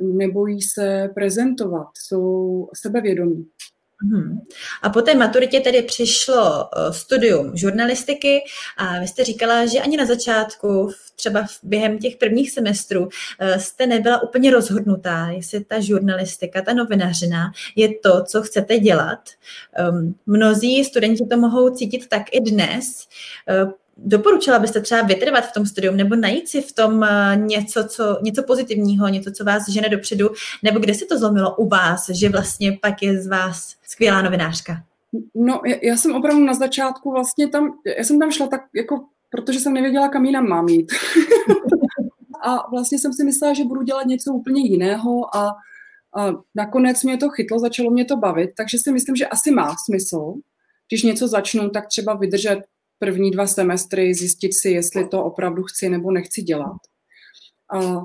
nebojí 0.00 0.62
se 0.62 1.10
prezentovat, 1.14 1.88
jsou 1.96 2.68
sebevědomí. 2.74 3.46
Hmm. 4.02 4.40
A 4.82 4.90
po 4.90 5.02
té 5.02 5.14
maturitě 5.14 5.60
tedy 5.60 5.82
přišlo 5.82 6.68
eh, 6.76 6.92
studium 6.92 7.56
žurnalistiky 7.56 8.40
a 8.76 9.00
vy 9.00 9.08
jste 9.08 9.24
říkala, 9.24 9.66
že 9.66 9.80
ani 9.80 9.96
na 9.96 10.06
začátku, 10.06 10.90
třeba 11.16 11.46
během 11.62 11.98
těch 11.98 12.16
prvních 12.16 12.50
semestrů, 12.50 13.08
eh, 13.38 13.60
jste 13.60 13.86
nebyla 13.86 14.22
úplně 14.22 14.50
rozhodnutá, 14.50 15.28
jestli 15.28 15.64
ta 15.64 15.80
žurnalistika, 15.80 16.62
ta 16.62 16.74
novinařina 16.74 17.52
je 17.76 17.88
to, 17.98 18.24
co 18.24 18.42
chcete 18.42 18.78
dělat. 18.78 19.20
Ehm, 19.72 20.14
mnozí 20.26 20.84
studenti 20.84 21.26
to 21.30 21.36
mohou 21.36 21.70
cítit 21.70 22.08
tak 22.08 22.22
i 22.32 22.40
dnes. 22.40 23.08
Doporučila 23.96 24.58
byste 24.58 24.80
třeba 24.80 25.02
vytrvat 25.02 25.44
v 25.44 25.52
tom 25.52 25.66
studium 25.66 25.96
nebo 25.96 26.16
najít 26.16 26.48
si 26.48 26.62
v 26.62 26.72
tom 26.72 27.04
eh, 27.04 27.36
něco, 27.36 27.84
co, 27.84 28.18
něco 28.22 28.42
pozitivního, 28.42 29.08
něco, 29.08 29.32
co 29.32 29.44
vás 29.44 29.68
žene 29.68 29.88
dopředu, 29.88 30.30
nebo 30.62 30.78
kde 30.78 30.94
se 30.94 31.04
to 31.04 31.18
zlomilo 31.18 31.56
u 31.56 31.68
vás, 31.68 32.08
že 32.08 32.28
vlastně 32.28 32.78
pak 32.82 33.02
je 33.02 33.22
z 33.22 33.26
vás 33.26 33.74
skvělá 33.82 34.22
novinářka? 34.22 34.84
No, 35.34 35.60
já, 35.66 35.76
já 35.82 35.96
jsem 35.96 36.14
opravdu 36.14 36.44
na 36.44 36.54
začátku 36.54 37.10
vlastně 37.10 37.48
tam, 37.48 37.72
já 37.98 38.04
jsem 38.04 38.18
tam 38.18 38.30
šla 38.30 38.46
tak 38.46 38.60
jako, 38.74 39.04
protože 39.30 39.60
jsem 39.60 39.74
nevěděla, 39.74 40.08
kam 40.08 40.24
jinam 40.24 40.48
mám 40.48 40.68
jít. 40.68 40.92
a 42.44 42.70
vlastně 42.70 42.98
jsem 42.98 43.12
si 43.12 43.24
myslela, 43.24 43.54
že 43.54 43.64
budu 43.64 43.82
dělat 43.82 44.06
něco 44.06 44.32
úplně 44.32 44.62
jiného 44.62 45.36
a 45.36 45.54
A 46.16 46.32
nakonec 46.54 47.02
mě 47.02 47.16
to 47.16 47.28
chytlo, 47.28 47.58
začalo 47.58 47.90
mě 47.90 48.04
to 48.04 48.16
bavit, 48.16 48.50
takže 48.56 48.78
si 48.78 48.92
myslím, 48.92 49.16
že 49.16 49.26
asi 49.26 49.50
má 49.50 49.74
smysl, 49.84 50.34
když 50.88 51.02
něco 51.02 51.28
začnu, 51.28 51.70
tak 51.70 51.86
třeba 51.86 52.14
vydržet 52.14 52.60
první 53.02 53.30
dva 53.30 53.46
semestry, 53.46 54.14
zjistit 54.14 54.54
si, 54.54 54.70
jestli 54.70 55.08
to 55.08 55.24
opravdu 55.24 55.62
chci 55.62 55.88
nebo 55.88 56.10
nechci 56.10 56.42
dělat. 56.42 56.76
A, 57.74 57.96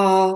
a 0.00 0.32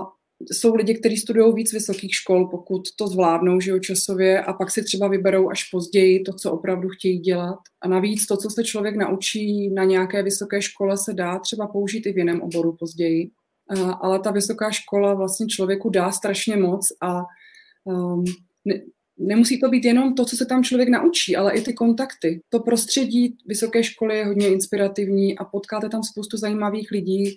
jsou 0.51 0.75
lidi, 0.75 0.95
kteří 0.95 1.17
studují 1.17 1.53
víc 1.53 1.73
vysokých 1.73 2.15
škol, 2.15 2.47
pokud 2.47 2.81
to 2.97 3.07
zvládnou 3.07 3.59
že 3.59 3.71
jo, 3.71 3.79
časově 3.79 4.43
a 4.43 4.53
pak 4.53 4.71
si 4.71 4.83
třeba 4.83 5.07
vyberou 5.07 5.49
až 5.49 5.69
později 5.69 6.19
to, 6.19 6.33
co 6.33 6.51
opravdu 6.51 6.89
chtějí 6.89 7.19
dělat. 7.19 7.59
A 7.81 7.87
navíc 7.87 8.25
to, 8.25 8.37
co 8.37 8.49
se 8.49 8.63
člověk 8.63 8.95
naučí 8.95 9.73
na 9.73 9.83
nějaké 9.83 10.23
vysoké 10.23 10.61
škole, 10.61 10.97
se 10.97 11.13
dá 11.13 11.39
třeba 11.39 11.67
použít 11.67 12.05
i 12.05 12.13
v 12.13 12.17
jiném 12.17 12.41
oboru 12.41 12.75
později. 12.79 13.31
Ale 14.01 14.19
ta 14.19 14.31
vysoká 14.31 14.71
škola 14.71 15.13
vlastně 15.13 15.47
člověku 15.47 15.89
dá 15.89 16.11
strašně 16.11 16.57
moc 16.57 16.87
a 17.01 17.23
um, 17.83 18.23
nemusí 19.21 19.59
to 19.59 19.69
být 19.69 19.85
jenom 19.85 20.15
to, 20.15 20.25
co 20.25 20.37
se 20.37 20.45
tam 20.45 20.63
člověk 20.63 20.89
naučí, 20.89 21.35
ale 21.35 21.53
i 21.53 21.61
ty 21.61 21.73
kontakty. 21.73 22.41
To 22.49 22.59
prostředí 22.59 23.37
vysoké 23.45 23.83
školy 23.83 24.17
je 24.17 24.25
hodně 24.25 24.47
inspirativní 24.47 25.37
a 25.37 25.45
potkáte 25.45 25.89
tam 25.89 26.03
spoustu 26.03 26.37
zajímavých 26.37 26.91
lidí, 26.91 27.35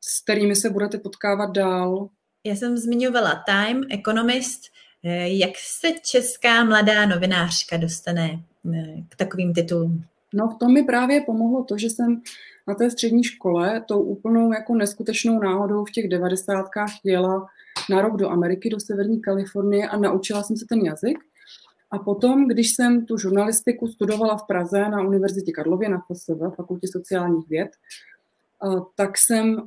s 0.00 0.22
kterými 0.22 0.56
se 0.56 0.70
budete 0.70 0.98
potkávat 0.98 1.50
dál. 1.50 2.08
Já 2.46 2.56
jsem 2.56 2.76
zmiňovala 2.76 3.44
Time, 3.46 3.80
Economist. 3.90 4.62
Jak 5.24 5.50
se 5.56 5.88
česká 6.02 6.64
mladá 6.64 7.06
novinářka 7.06 7.76
dostane 7.76 8.40
eh, 8.74 9.02
k 9.08 9.16
takovým 9.16 9.54
titulům? 9.54 10.04
No 10.34 10.48
v 10.48 10.58
tom 10.58 10.72
mi 10.72 10.82
právě 10.82 11.20
pomohlo 11.20 11.64
to, 11.64 11.78
že 11.78 11.90
jsem 11.90 12.22
na 12.68 12.74
té 12.74 12.90
střední 12.90 13.24
škole 13.24 13.84
tou 13.88 14.00
úplnou 14.00 14.52
jako 14.52 14.74
neskutečnou 14.74 15.38
náhodou 15.38 15.84
v 15.84 15.90
těch 15.90 16.08
devadesátkách 16.08 16.90
jela 17.04 17.46
na 17.90 18.00
rok 18.00 18.16
do 18.16 18.30
Ameriky, 18.30 18.70
do 18.70 18.80
Severní 18.80 19.20
Kalifornie 19.20 19.88
a 19.88 19.96
naučila 19.96 20.42
jsem 20.42 20.56
se 20.56 20.66
ten 20.68 20.80
jazyk. 20.80 21.18
A 21.90 21.98
potom, 21.98 22.48
když 22.48 22.74
jsem 22.74 23.06
tu 23.06 23.18
žurnalistiku 23.18 23.88
studovala 23.88 24.36
v 24.36 24.46
Praze 24.46 24.88
na 24.88 25.02
Univerzitě 25.02 25.52
Karlově 25.52 25.88
na 25.88 26.02
FSV, 26.12 26.56
Fakultě 26.56 26.88
sociálních 26.92 27.48
věd, 27.48 27.68
tak 28.94 29.18
jsem 29.18 29.62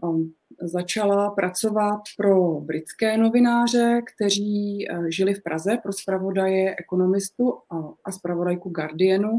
začala 0.62 1.30
pracovat 1.30 2.00
pro 2.18 2.62
britské 2.62 3.18
novináře, 3.18 4.02
kteří 4.16 4.88
žili 5.08 5.34
v 5.34 5.44
Praze 5.44 5.78
pro 5.84 5.94
zpravodaje 5.94 6.76
ekonomistu 6.80 7.54
a 8.06 8.12
zpravodajku 8.12 8.70
Guardianu 8.70 9.38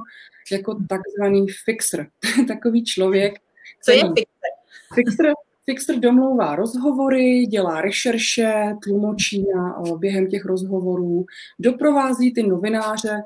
jako 0.52 0.74
takzvaný 0.88 1.46
fixer. 1.64 2.06
Takový 2.48 2.84
člověk. 2.84 3.34
Co 3.82 3.92
je 3.92 4.00
fixer? 4.00 4.50
Fixer, 4.94 5.32
fixer 5.70 5.98
domlouvá 5.98 6.56
rozhovory, 6.56 7.46
dělá 7.46 7.80
rešerše, 7.80 8.52
tlumočí 8.82 9.46
na, 9.54 9.82
během 9.98 10.26
těch 10.26 10.44
rozhovorů, 10.44 11.24
doprovází 11.58 12.32
ty 12.32 12.42
novináře 12.42 13.22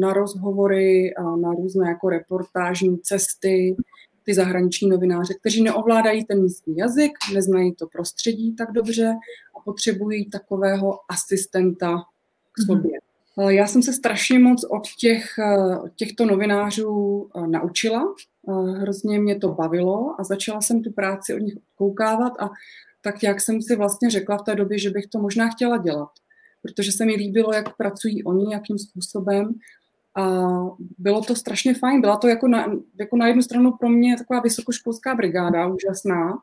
na 0.00 0.12
rozhovory, 0.12 1.14
na 1.40 1.52
různé 1.52 1.88
jako 1.88 2.08
reportážní 2.08 2.98
cesty, 2.98 3.76
ty 4.22 4.34
zahraniční 4.34 4.88
novináře, 4.88 5.34
kteří 5.34 5.62
neovládají 5.62 6.24
ten 6.24 6.42
místní 6.42 6.76
jazyk, 6.76 7.12
neznají 7.34 7.74
to 7.74 7.86
prostředí 7.86 8.56
tak 8.56 8.72
dobře 8.72 9.14
a 9.56 9.60
potřebují 9.64 10.30
takového 10.30 10.98
asistenta 11.08 12.02
k 12.52 12.58
mhm. 12.58 12.66
sobě. 12.66 12.98
Mm-hmm. 12.98 13.07
Já 13.48 13.66
jsem 13.66 13.82
se 13.82 13.92
strašně 13.92 14.38
moc 14.38 14.64
od 14.64 14.88
těch, 14.98 15.24
od 15.84 15.94
těchto 15.96 16.26
novinářů 16.26 17.28
eh, 17.36 17.46
naučila, 17.46 18.14
hrozně 18.78 19.20
mě 19.20 19.38
to 19.38 19.48
bavilo 19.48 20.20
a 20.20 20.24
začala 20.24 20.60
jsem 20.60 20.82
tu 20.82 20.92
práci 20.92 21.34
od 21.34 21.38
nich 21.38 21.54
koukávat 21.74 22.32
a 22.40 22.50
tak 23.02 23.22
jak 23.22 23.40
jsem 23.40 23.62
si 23.62 23.76
vlastně 23.76 24.10
řekla 24.10 24.38
v 24.38 24.42
té 24.42 24.54
době, 24.54 24.78
že 24.78 24.90
bych 24.90 25.06
to 25.06 25.18
možná 25.18 25.48
chtěla 25.48 25.76
dělat, 25.76 26.08
protože 26.62 26.92
se 26.92 27.04
mi 27.04 27.14
líbilo, 27.14 27.52
jak 27.52 27.76
pracují 27.76 28.24
oni, 28.24 28.52
jakým 28.52 28.78
způsobem 28.78 29.54
a 30.16 30.48
bylo 30.98 31.20
to 31.20 31.34
strašně 31.36 31.74
fajn. 31.74 32.00
Byla 32.00 32.16
to 32.16 32.28
jako 32.28 32.48
na, 32.48 32.66
jako 33.00 33.16
na 33.16 33.26
jednu 33.26 33.42
stranu 33.42 33.72
pro 33.72 33.88
mě 33.88 34.16
taková 34.16 34.40
vysokoškolská 34.40 35.14
brigáda, 35.14 35.66
úžasná. 35.66 36.38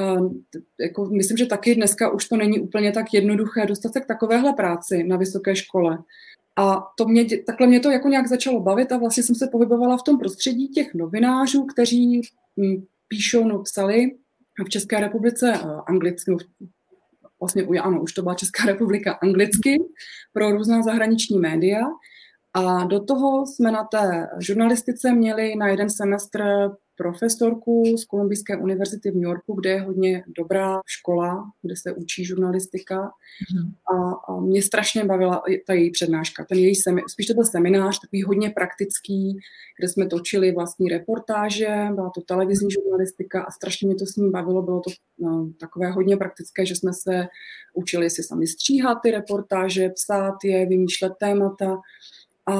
Uh, 0.00 0.32
jako, 0.80 1.04
myslím, 1.04 1.36
že 1.36 1.46
taky 1.46 1.74
dneska 1.74 2.10
už 2.10 2.28
to 2.28 2.36
není 2.36 2.60
úplně 2.60 2.92
tak 2.92 3.14
jednoduché 3.14 3.66
dostat 3.66 3.92
se 3.92 4.00
k 4.00 4.06
takovéhle 4.06 4.52
práci 4.52 5.04
na 5.04 5.16
vysoké 5.16 5.56
škole. 5.56 5.98
A 6.56 6.86
to 6.98 7.04
mě, 7.04 7.42
takhle 7.46 7.66
mě 7.66 7.80
to 7.80 7.90
jako 7.90 8.08
nějak 8.08 8.28
začalo 8.28 8.60
bavit 8.60 8.92
a 8.92 8.98
vlastně 8.98 9.22
jsem 9.22 9.34
se 9.34 9.46
pohybovala 9.52 9.96
v 9.96 10.02
tom 10.02 10.18
prostředí 10.18 10.68
těch 10.68 10.94
novinářů, 10.94 11.64
kteří 11.64 12.20
hm, 12.60 12.84
píšou, 13.08 13.44
no 13.44 13.58
psali 13.58 14.10
v 14.66 14.68
České 14.68 15.00
republice 15.00 15.52
uh, 15.64 15.80
anglicky, 15.86 16.30
no, 16.30 16.36
vlastně 17.40 17.62
ano, 17.80 18.02
už 18.02 18.12
to 18.12 18.22
byla 18.22 18.34
Česká 18.34 18.64
republika 18.64 19.12
anglicky 19.12 19.78
pro 20.32 20.50
různá 20.50 20.82
zahraniční 20.82 21.38
média. 21.38 21.80
A 22.54 22.84
do 22.84 23.04
toho 23.04 23.46
jsme 23.46 23.72
na 23.72 23.84
té 23.84 24.28
žurnalistice 24.38 25.12
měli 25.12 25.56
na 25.56 25.68
jeden 25.68 25.90
semestr 25.90 26.42
profesorku 26.96 27.96
z 27.96 28.04
Kolumbijské 28.04 28.56
univerzity 28.56 29.10
v 29.10 29.14
New 29.14 29.22
Yorku, 29.22 29.54
kde 29.54 29.70
je 29.70 29.80
hodně 29.80 30.24
dobrá 30.38 30.80
škola, 30.86 31.44
kde 31.62 31.76
se 31.76 31.92
učí 31.92 32.24
žurnalistika. 32.24 33.10
Mm. 33.54 33.72
A, 33.96 34.12
a 34.28 34.40
mě 34.40 34.62
strašně 34.62 35.04
bavila 35.04 35.42
ta 35.66 35.72
její 35.72 35.90
přednáška. 35.90 36.44
Ten 36.44 36.58
její 36.58 36.74
semi, 36.74 37.02
spíš 37.08 37.26
to 37.26 37.34
byl 37.34 37.44
seminář, 37.44 38.00
takový 38.00 38.22
hodně 38.22 38.50
praktický, 38.50 39.38
kde 39.78 39.88
jsme 39.88 40.06
točili 40.06 40.52
vlastní 40.52 40.88
reportáže, 40.88 41.88
byla 41.94 42.10
to 42.14 42.20
televizní 42.20 42.70
žurnalistika 42.70 43.42
a 43.42 43.50
strašně 43.50 43.86
mě 43.86 43.96
to 43.96 44.06
s 44.06 44.16
ním 44.16 44.30
bavilo. 44.30 44.62
Bylo 44.62 44.80
to 44.80 44.90
no, 45.18 45.50
takové 45.60 45.90
hodně 45.90 46.16
praktické, 46.16 46.66
že 46.66 46.76
jsme 46.76 46.92
se 46.92 47.26
učili 47.74 48.10
si 48.10 48.22
sami 48.22 48.46
stříhat 48.46 48.98
ty 49.02 49.10
reportáže, 49.10 49.88
psát 49.88 50.34
je, 50.44 50.66
vymýšlet 50.66 51.12
témata. 51.20 51.76
A 52.46 52.54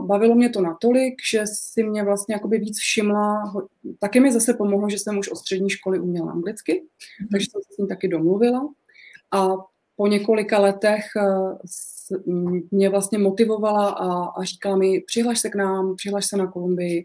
bavilo 0.00 0.34
mě 0.34 0.50
to 0.50 0.60
natolik, 0.60 1.14
že 1.30 1.42
si 1.46 1.82
mě 1.82 2.04
vlastně 2.04 2.34
jakoby 2.34 2.58
víc 2.58 2.78
všimla. 2.78 3.52
Taky 3.98 4.20
mi 4.20 4.32
zase 4.32 4.54
pomohlo, 4.54 4.90
že 4.90 4.98
jsem 4.98 5.18
už 5.18 5.28
od 5.28 5.36
střední 5.36 5.70
školy 5.70 6.00
uměla 6.00 6.32
anglicky, 6.32 6.72
mm-hmm. 6.72 7.28
takže 7.32 7.46
jsem 7.50 7.60
se 7.62 7.74
s 7.74 7.78
ním 7.78 7.88
taky 7.88 8.08
domluvila. 8.08 8.68
A 9.32 9.48
po 9.96 10.06
několika 10.06 10.58
letech 10.58 11.04
eh, 11.16 12.22
mě 12.70 12.88
vlastně 12.88 13.18
motivovala 13.18 13.88
a, 13.88 14.24
a 14.24 14.44
říkala 14.44 14.76
mi, 14.76 15.00
přihlaš 15.00 15.40
se 15.40 15.50
k 15.50 15.54
nám, 15.54 15.96
přihlaš 15.96 16.26
se 16.26 16.36
na 16.36 16.46
Kolumbii. 16.46 17.04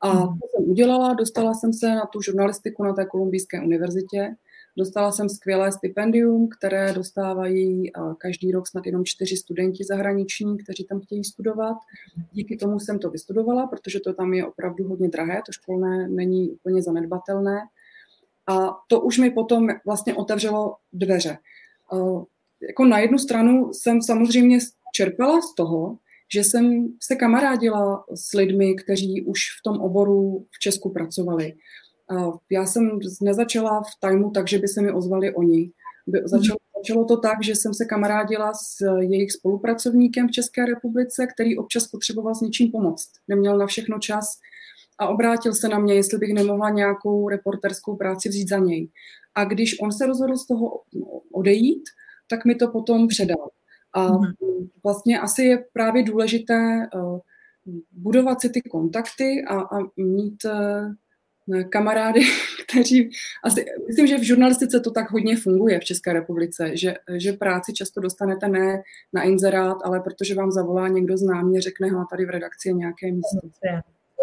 A 0.00 0.12
mm. 0.12 0.20
to 0.20 0.48
jsem 0.56 0.70
udělala, 0.70 1.14
dostala 1.14 1.54
jsem 1.54 1.72
se 1.72 1.88
na 1.88 2.06
tu 2.06 2.22
žurnalistiku 2.22 2.84
na 2.84 2.92
té 2.92 3.06
kolumbijské 3.06 3.60
univerzitě 3.60 4.34
Dostala 4.76 5.12
jsem 5.12 5.28
skvělé 5.28 5.72
stipendium, 5.72 6.48
které 6.48 6.92
dostávají 6.92 7.90
eh, 7.90 8.00
každý 8.18 8.52
rok 8.52 8.68
snad 8.68 8.86
jenom 8.86 9.04
čtyři 9.04 9.36
studenti 9.36 9.84
zahraniční, 9.84 10.58
kteří 10.58 10.84
tam 10.84 11.00
chtějí 11.00 11.24
studovat. 11.24 11.76
Díky 12.32 12.56
tomu 12.56 12.80
jsem 12.80 12.98
to 12.98 13.10
vystudovala, 13.10 13.66
protože 13.66 14.00
to 14.00 14.12
tam 14.12 14.34
je 14.34 14.46
opravdu 14.46 14.88
hodně 14.88 15.08
drahé, 15.08 15.42
to 15.46 15.52
školné 15.52 16.08
není 16.08 16.50
úplně 16.50 16.82
zanedbatelné. 16.82 17.60
A 18.46 18.70
to 18.88 19.00
už 19.00 19.18
mi 19.18 19.30
potom 19.30 19.68
vlastně 19.86 20.14
otevřelo 20.14 20.76
dveře. 20.92 21.38
Eh, 21.92 22.24
jako 22.66 22.84
na 22.84 22.98
jednu 22.98 23.18
stranu 23.18 23.72
jsem 23.72 24.02
samozřejmě 24.02 24.58
čerpala 24.94 25.40
z 25.40 25.54
toho, 25.54 25.98
že 26.34 26.44
jsem 26.44 26.88
se 27.02 27.16
kamarádila 27.16 28.04
s 28.14 28.32
lidmi, 28.32 28.74
kteří 28.74 29.22
už 29.22 29.40
v 29.60 29.62
tom 29.62 29.80
oboru 29.80 30.46
v 30.50 30.58
Česku 30.58 30.90
pracovali. 30.90 31.54
Já 32.50 32.66
jsem 32.66 32.98
nezačala 33.22 33.82
v 33.82 34.00
tajmu 34.00 34.30
tak, 34.30 34.48
že 34.48 34.58
by 34.58 34.68
se 34.68 34.82
mi 34.82 34.92
ozvali 34.92 35.34
oni. 35.34 35.70
Začalo, 36.24 36.58
začalo 36.76 37.04
to 37.04 37.16
tak, 37.16 37.44
že 37.44 37.54
jsem 37.54 37.74
se 37.74 37.84
kamarádila 37.84 38.52
s 38.54 39.00
jejich 39.00 39.32
spolupracovníkem 39.32 40.28
v 40.28 40.30
České 40.30 40.66
republice, 40.66 41.26
který 41.26 41.58
občas 41.58 41.86
potřeboval 41.86 42.34
s 42.34 42.40
něčím 42.40 42.70
pomoct. 42.70 43.10
Neměl 43.28 43.58
na 43.58 43.66
všechno 43.66 43.98
čas 43.98 44.38
a 44.98 45.08
obrátil 45.08 45.54
se 45.54 45.68
na 45.68 45.78
mě, 45.78 45.94
jestli 45.94 46.18
bych 46.18 46.34
nemohla 46.34 46.70
nějakou 46.70 47.28
reporterskou 47.28 47.96
práci 47.96 48.28
vzít 48.28 48.48
za 48.48 48.58
něj. 48.58 48.88
A 49.34 49.44
když 49.44 49.80
on 49.80 49.92
se 49.92 50.06
rozhodl 50.06 50.36
z 50.36 50.46
toho 50.46 50.80
odejít, 51.32 51.82
tak 52.28 52.44
mi 52.44 52.54
to 52.54 52.68
potom 52.68 53.08
předal. 53.08 53.48
A 53.92 54.12
mhm. 54.12 54.32
vlastně 54.84 55.20
asi 55.20 55.42
je 55.42 55.64
právě 55.72 56.02
důležité 56.02 56.88
eh, 56.94 57.20
budovat 57.92 58.40
si 58.40 58.50
ty 58.50 58.62
kontakty 58.62 59.44
a, 59.48 59.60
a 59.60 59.78
mít 59.96 60.44
eh, 60.44 60.94
kamarády, 61.70 62.20
kteří 62.68 63.10
asi, 63.44 63.64
myslím, 63.86 64.06
že 64.06 64.18
v 64.18 64.22
žurnalistice 64.22 64.80
to 64.80 64.90
tak 64.90 65.10
hodně 65.10 65.36
funguje 65.36 65.80
v 65.80 65.84
České 65.84 66.12
republice, 66.12 66.70
že, 66.74 66.94
že 67.16 67.32
práci 67.32 67.72
často 67.72 68.00
dostanete 68.00 68.48
ne 68.48 68.82
na 69.12 69.22
inzerát, 69.22 69.76
ale 69.84 70.00
protože 70.00 70.34
vám 70.34 70.50
zavolá 70.50 70.88
někdo 70.88 71.16
známý, 71.16 71.60
řekne, 71.60 71.88
hle, 71.88 72.04
tady 72.10 72.26
v 72.26 72.30
redakci 72.30 72.68
je 72.68 72.72
nějaké 72.72 73.12
místo. 73.12 73.38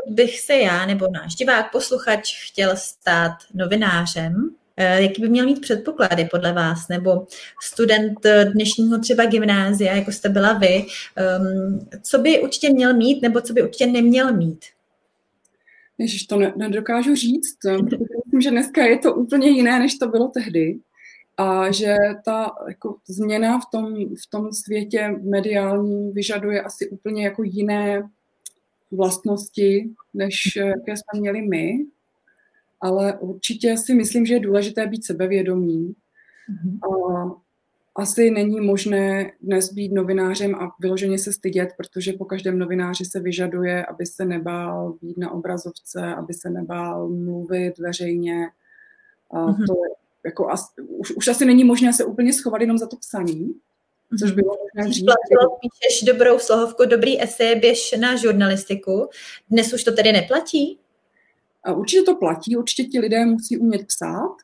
Bych 0.08 0.40
se 0.40 0.56
já 0.56 0.86
nebo 0.86 1.08
náš 1.12 1.36
divák, 1.36 1.72
posluchač 1.72 2.48
chtěl 2.48 2.72
stát 2.76 3.32
novinářem, 3.54 4.50
eh, 4.78 5.02
jaký 5.02 5.22
by 5.22 5.30
měl 5.30 5.46
mít 5.46 5.62
předpoklady 5.62 6.28
podle 6.32 6.54
vás, 6.54 6.88
nebo 6.88 7.28
student 7.64 8.20
dnešního 8.54 9.00
třeba 9.00 9.26
gymnázia, 9.26 9.96
jako 9.96 10.12
jste 10.12 10.30
byla 10.30 10.54
vy, 10.54 10.86
ehm, 11.16 11.88
co 12.02 12.18
by 12.18 12.42
určitě 12.42 12.70
měl 12.70 12.94
mít, 12.94 13.22
nebo 13.22 13.42
co 13.42 13.54
by 13.54 13.64
určitě 13.64 13.88
neměl 13.88 14.34
mít? 14.34 14.66
Ježiš, 16.00 16.28
to 16.28 16.40
ne, 16.40 16.54
nedokážu 16.56 17.16
říct, 17.16 17.58
protože 17.64 17.98
myslím, 18.26 18.42
že 18.42 18.52
dneska 18.52 18.86
je 18.86 18.98
to 18.98 19.16
úplně 19.16 19.50
jiné, 19.50 19.80
než 19.80 19.98
to 19.98 20.08
bylo 20.08 20.28
tehdy. 20.28 20.80
a 21.38 21.72
že 21.72 21.96
ta 22.26 22.52
jako, 22.68 22.98
změna 23.08 23.60
v 23.60 23.66
tom, 23.72 23.96
v 23.96 24.30
tom 24.30 24.54
světě 24.54 25.16
mediálním 25.22 26.14
vyžaduje 26.14 26.62
asi 26.62 26.90
úplně 26.90 27.24
jako 27.24 27.44
jiné 27.44 28.10
vlastnosti, 28.92 29.90
než 30.14 30.56
jaké 30.56 30.98
jsme 30.98 31.20
měli 31.20 31.42
my, 31.42 31.86
ale 32.82 33.18
určitě 33.20 33.78
si 33.78 33.94
myslím, 33.94 34.26
že 34.26 34.34
je 34.34 34.40
důležité 34.40 34.88
být 34.88 35.06
sebevědomý. 35.06 35.96
Mm-hmm. 36.50 36.80
A 36.84 37.49
asi 37.96 38.32
není 38.32 38.62
možné 38.62 39.32
dnes 39.42 39.74
být 39.74 39.92
novinářem 39.92 40.56
a 40.56 40.76
vyloženě 40.80 41.20
se 41.20 41.34
stydět, 41.34 41.70
protože 41.78 42.14
po 42.14 42.26
každém 42.26 42.60
novináři 42.60 43.06
se 43.06 43.20
vyžaduje, 43.20 43.86
aby 43.86 44.06
se 44.06 44.26
nebál 44.26 44.94
být 45.02 45.18
na 45.18 45.32
obrazovce, 45.32 46.16
aby 46.16 46.34
se 46.34 46.50
nebál 46.50 47.10
mluvit 47.10 47.78
veřejně. 47.78 48.48
A 49.32 49.46
mm-hmm. 49.46 49.68
to 49.68 49.74
je, 49.74 49.90
jako, 50.26 50.50
as, 50.50 50.74
už, 50.88 51.12
už 51.12 51.28
asi 51.28 51.46
není 51.46 51.64
možné 51.64 51.94
se 51.94 52.06
úplně 52.06 52.34
schovat 52.34 52.62
jenom 52.62 52.78
za 52.78 52.88
to 52.88 52.98
psaní, 52.98 53.54
což 54.20 54.32
bylo 54.32 54.58
možná 54.64 54.90
dřív. 54.90 55.06
Píšeš 55.62 56.04
dobrou 56.06 56.40
slohovku, 56.40 56.86
dobrý 56.86 57.22
esej, 57.22 57.60
běž 57.60 57.96
na 58.00 58.16
žurnalistiku. 58.16 59.10
Dnes 59.50 59.74
už 59.74 59.84
to 59.84 59.92
tedy 59.92 60.12
neplatí? 60.12 60.80
A 61.64 61.74
určitě 61.74 62.04
to 62.04 62.16
platí, 62.16 62.58
určitě 62.58 62.84
ti 62.84 63.00
lidé 63.00 63.26
musí 63.26 63.58
umět 63.58 63.88
psát 63.88 64.36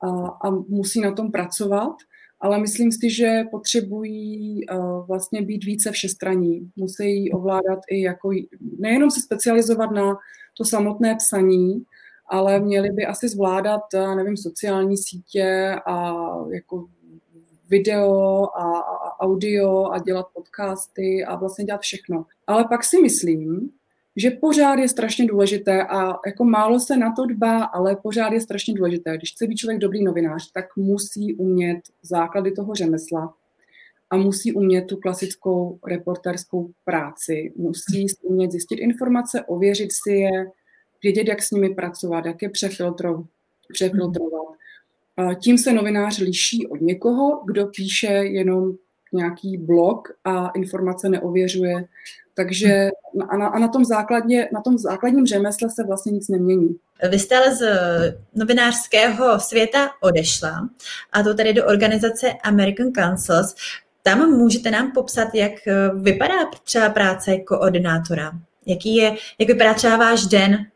a, 0.00 0.08
a 0.28 0.50
musí 0.50 1.00
na 1.00 1.12
tom 1.12 1.32
pracovat, 1.32 1.96
ale 2.40 2.58
myslím 2.58 2.92
si, 2.92 3.10
že 3.10 3.42
potřebují 3.50 4.60
uh, 4.68 5.06
vlastně 5.06 5.42
být 5.42 5.64
více 5.64 5.90
všestraní. 5.90 6.70
Musí 6.76 7.32
ovládat 7.32 7.78
i 7.90 8.00
jako, 8.02 8.30
nejenom 8.78 9.10
se 9.10 9.20
specializovat 9.20 9.90
na 9.90 10.16
to 10.56 10.64
samotné 10.64 11.16
psaní, 11.16 11.84
ale 12.30 12.60
měli 12.60 12.90
by 12.90 13.06
asi 13.06 13.28
zvládat, 13.28 13.80
nevím, 14.16 14.36
sociální 14.36 14.96
sítě 14.96 15.76
a 15.86 16.14
jako 16.52 16.86
video 17.68 18.44
a 18.56 18.82
audio 19.20 19.90
a 19.90 19.98
dělat 19.98 20.26
podcasty 20.34 21.24
a 21.24 21.36
vlastně 21.36 21.64
dělat 21.64 21.80
všechno. 21.80 22.26
Ale 22.46 22.64
pak 22.64 22.84
si 22.84 23.02
myslím, 23.02 23.70
že 24.18 24.30
pořád 24.30 24.78
je 24.78 24.88
strašně 24.88 25.26
důležité 25.26 25.82
a 25.82 26.18
jako 26.26 26.44
málo 26.44 26.80
se 26.80 26.96
na 26.96 27.12
to 27.12 27.26
dbá, 27.26 27.64
ale 27.64 27.96
pořád 27.96 28.32
je 28.32 28.40
strašně 28.40 28.74
důležité. 28.74 29.16
Když 29.16 29.32
chce 29.32 29.46
být 29.46 29.56
člověk 29.56 29.80
dobrý 29.80 30.04
novinář, 30.04 30.52
tak 30.52 30.76
musí 30.76 31.34
umět 31.34 31.78
základy 32.02 32.52
toho 32.52 32.74
řemesla 32.74 33.34
a 34.10 34.16
musí 34.16 34.52
umět 34.52 34.82
tu 34.82 34.96
klasickou 34.96 35.78
reporterskou 35.86 36.70
práci. 36.84 37.52
Musí 37.56 38.06
umět 38.22 38.52
zjistit 38.52 38.74
informace, 38.74 39.44
ověřit 39.44 39.90
si 39.92 40.12
je, 40.12 40.30
vědět, 41.02 41.28
jak 41.28 41.42
s 41.42 41.50
nimi 41.50 41.74
pracovat, 41.74 42.26
jak 42.26 42.42
je 42.42 42.48
přefiltrovat. 42.48 43.26
přefiltrovat. 43.72 44.48
Tím 45.42 45.58
se 45.58 45.72
novinář 45.72 46.18
liší 46.18 46.66
od 46.66 46.80
někoho, 46.80 47.42
kdo 47.46 47.66
píše 47.66 48.06
jenom 48.06 48.72
nějaký 49.12 49.56
blog 49.56 50.08
a 50.24 50.48
informace 50.48 51.08
neověřuje. 51.08 51.84
Takže 52.38 52.90
a 53.28 53.36
na, 53.36 53.46
a 53.46 53.58
na, 53.58 53.68
tom 53.68 53.84
základně, 53.84 54.48
na 54.52 54.60
tom 54.60 54.78
základním 54.78 55.26
řemesle 55.26 55.70
se 55.70 55.84
vlastně 55.84 56.12
nic 56.12 56.28
nemění. 56.28 56.76
Vy 57.10 57.18
jste 57.18 57.36
ale 57.36 57.54
z 57.54 57.62
novinářského 58.34 59.40
světa 59.40 59.90
odešla 60.02 60.68
a 61.12 61.22
to 61.22 61.34
tady 61.34 61.52
do 61.52 61.66
organizace 61.66 62.32
American 62.32 62.92
Councils. 62.92 63.54
Tam 64.02 64.30
můžete 64.30 64.70
nám 64.70 64.92
popsat, 64.92 65.34
jak 65.34 65.52
vypadá 65.94 66.34
třeba 66.64 66.88
práce 66.88 67.36
koordinátora? 67.36 68.30
Jaký 68.66 68.96
je, 68.96 69.16
jak 69.38 69.48
vypadá 69.48 69.74
třeba 69.74 69.96
váš 69.96 70.26
den 70.26 70.66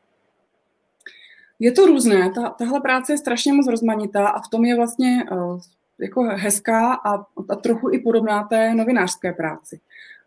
je 1.59 1.72
to 1.72 1.87
různé, 1.87 2.31
ta, 2.35 2.51
tahle 2.51 2.81
práce 2.81 3.12
je 3.12 3.18
strašně 3.18 3.53
moc 3.53 3.66
rozmanitá 3.66 4.29
a 4.29 4.40
v 4.40 4.48
tom 4.48 4.64
je 4.64 4.77
vlastně 4.77 5.25
uh, 5.33 5.61
jako 5.98 6.22
hezká 6.22 6.94
a, 6.94 7.14
a 7.48 7.57
trochu 7.62 7.90
i 7.90 7.98
podobná 7.98 8.42
té 8.42 8.75
novinářské 8.75 9.33
práci. 9.33 9.81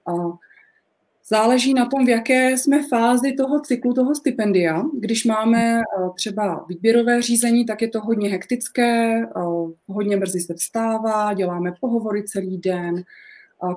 Uh, 0.05 0.35
Záleží 1.29 1.73
na 1.73 1.85
tom, 1.85 2.05
v 2.05 2.09
jaké 2.09 2.57
jsme 2.57 2.87
fázi 2.87 3.33
toho 3.33 3.59
cyklu, 3.59 3.93
toho 3.93 4.15
stipendia. 4.15 4.83
Když 4.93 5.25
máme 5.25 5.81
třeba 6.15 6.65
výběrové 6.69 7.21
řízení, 7.21 7.65
tak 7.65 7.81
je 7.81 7.87
to 7.87 8.01
hodně 8.01 8.29
hektické, 8.29 9.21
hodně 9.87 10.17
brzy 10.17 10.39
se 10.39 10.53
vstává, 10.53 11.33
děláme 11.33 11.73
pohovory 11.81 12.23
celý 12.23 12.57
den, 12.57 13.03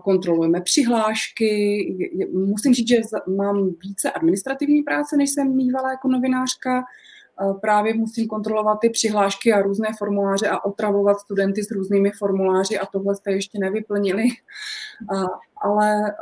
kontrolujeme 0.04 0.60
přihlášky. 0.60 1.86
Musím 2.32 2.74
říct, 2.74 2.88
že 2.88 3.00
mám 3.36 3.70
více 3.82 4.10
administrativní 4.10 4.82
práce, 4.82 5.16
než 5.16 5.30
jsem 5.30 5.56
mývala 5.56 5.90
jako 5.90 6.08
novinářka, 6.08 6.84
právě 7.60 7.94
musím 7.94 8.28
kontrolovat 8.28 8.78
ty 8.80 8.90
přihlášky 8.90 9.52
a 9.52 9.62
různé 9.62 9.88
formuláře 9.98 10.48
a 10.48 10.64
otravovat 10.64 11.20
studenty 11.20 11.64
s 11.64 11.70
různými 11.70 12.10
formuláři 12.10 12.78
a 12.78 12.86
tohle 12.86 13.16
jste 13.16 13.32
ještě 13.32 13.58
nevyplnili. 13.58 14.24
Ale 15.62 16.14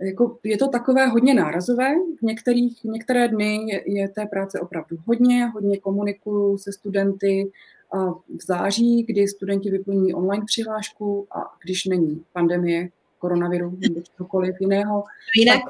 jako 0.00 0.38
je 0.44 0.58
to 0.58 0.68
takové 0.68 1.06
hodně 1.06 1.34
nárazové. 1.34 1.94
V 2.18 2.22
některých, 2.22 2.84
některé 2.84 3.28
dny 3.28 3.66
je, 3.68 3.82
je 3.86 4.08
té 4.08 4.26
práce 4.26 4.60
opravdu 4.60 4.96
hodně, 5.06 5.46
hodně 5.46 5.78
komunikuju 5.78 6.58
se 6.58 6.72
studenty 6.72 7.50
a 7.92 8.10
v 8.10 8.46
září, 8.46 9.02
kdy 9.02 9.28
studenti 9.28 9.70
vyplní 9.70 10.14
online 10.14 10.44
přihlášku 10.46 11.26
a 11.30 11.52
když 11.64 11.84
není 11.84 12.24
pandemie, 12.32 12.88
koronaviru 13.18 13.78
nebo 13.80 14.00
cokoliv 14.16 14.56
jiného, 14.60 15.04
Jinak. 15.36 15.60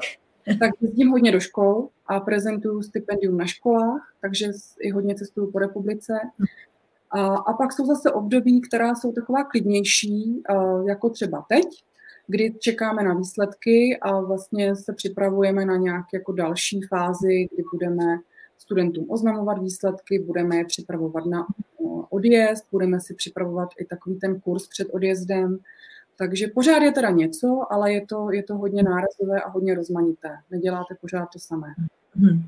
Tak, 0.45 0.59
tak 0.59 0.71
jezdím 0.81 1.09
hodně 1.09 1.31
do 1.31 1.39
škol 1.39 1.87
a 2.07 2.19
prezentuju 2.19 2.81
stipendium 2.81 3.37
na 3.37 3.45
školách, 3.45 4.13
takže 4.21 4.51
i 4.79 4.91
hodně 4.91 5.15
cestuju 5.15 5.51
po 5.51 5.59
republice. 5.59 6.13
A, 7.11 7.35
a 7.35 7.53
pak 7.53 7.73
jsou 7.73 7.85
zase 7.85 8.11
období, 8.11 8.61
která 8.61 8.95
jsou 8.95 9.11
taková 9.11 9.43
klidnější, 9.43 10.43
jako 10.87 11.09
třeba 11.09 11.45
teď, 11.49 11.65
kdy 12.27 12.53
čekáme 12.59 13.03
na 13.03 13.13
výsledky 13.13 13.97
a 14.01 14.19
vlastně 14.19 14.75
se 14.75 14.93
připravujeme 14.93 15.65
na 15.65 15.75
nějaké 15.75 16.17
jako 16.17 16.31
další 16.31 16.81
fázi, 16.81 17.47
kdy 17.53 17.63
budeme 17.71 18.03
studentům 18.57 19.05
oznamovat 19.09 19.59
výsledky, 19.59 20.19
budeme 20.19 20.57
je 20.57 20.65
připravovat 20.65 21.25
na 21.25 21.47
odjezd, 22.09 22.65
budeme 22.71 23.01
si 23.01 23.13
připravovat 23.13 23.69
i 23.79 23.85
takový 23.85 24.19
ten 24.19 24.39
kurz 24.39 24.67
před 24.67 24.87
odjezdem. 24.91 25.57
Takže 26.17 26.47
pořád 26.47 26.83
je 26.83 26.91
teda 26.91 27.09
něco, 27.09 27.61
ale 27.69 27.93
je 27.93 28.05
to, 28.05 28.31
je 28.31 28.43
to 28.43 28.55
hodně 28.55 28.83
nárazové 28.83 29.41
a 29.41 29.49
hodně 29.49 29.75
rozmanité. 29.75 30.29
Neděláte 30.51 30.95
pořád 31.01 31.25
to 31.33 31.39
samé. 31.39 31.67
Hmm. 32.15 32.43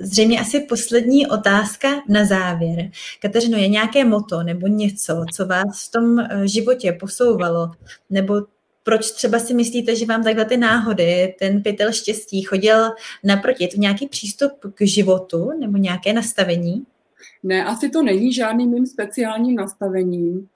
Zřejmě 0.00 0.40
asi 0.40 0.60
poslední 0.60 1.26
otázka 1.26 1.88
na 2.08 2.24
závěr. 2.24 2.90
Kateřino, 3.22 3.58
je 3.58 3.68
nějaké 3.68 4.04
moto 4.04 4.42
nebo 4.42 4.66
něco, 4.66 5.24
co 5.34 5.46
vás 5.46 5.88
v 5.88 5.90
tom 5.90 6.18
eh, 6.18 6.48
životě 6.48 6.96
posouvalo, 7.00 7.70
nebo 8.10 8.42
proč 8.86 9.10
třeba 9.10 9.38
si 9.38 9.54
myslíte, 9.54 9.96
že 9.96 10.06
vám 10.06 10.24
takhle 10.24 10.44
ty 10.44 10.56
náhody, 10.56 11.34
ten 11.38 11.62
pytel 11.62 11.92
štěstí 11.92 12.42
chodil 12.42 12.90
naproti? 13.24 13.64
Je 13.64 13.68
to 13.68 13.80
nějaký 13.80 14.08
přístup 14.08 14.52
k 14.74 14.86
životu 14.86 15.50
nebo 15.60 15.76
nějaké 15.76 16.12
nastavení? 16.12 16.86
Ne, 17.42 17.64
asi 17.64 17.88
to 17.88 18.02
není 18.02 18.32
žádným 18.32 18.70
mým 18.70 18.86
speciálním 18.86 19.56
nastavením. 19.56 20.48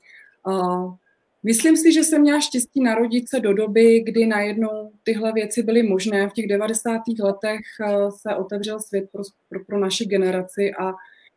Uh, 0.46 0.94
myslím 1.42 1.76
si, 1.76 1.92
že 1.92 2.04
jsem 2.04 2.20
měla 2.20 2.40
štěstí 2.40 2.82
narodit 2.82 3.28
se 3.28 3.40
do 3.40 3.54
doby, 3.54 4.00
kdy 4.00 4.26
najednou 4.26 4.92
tyhle 5.02 5.32
věci 5.32 5.62
byly 5.62 5.82
možné. 5.82 6.28
V 6.28 6.32
těch 6.32 6.46
90. 6.46 7.00
letech 7.20 7.60
uh, 7.80 8.10
se 8.10 8.36
otevřel 8.36 8.80
svět 8.80 9.04
pro, 9.12 9.22
pro, 9.48 9.64
pro 9.64 9.78
naši 9.78 10.04
generaci 10.04 10.72
a 10.80 10.92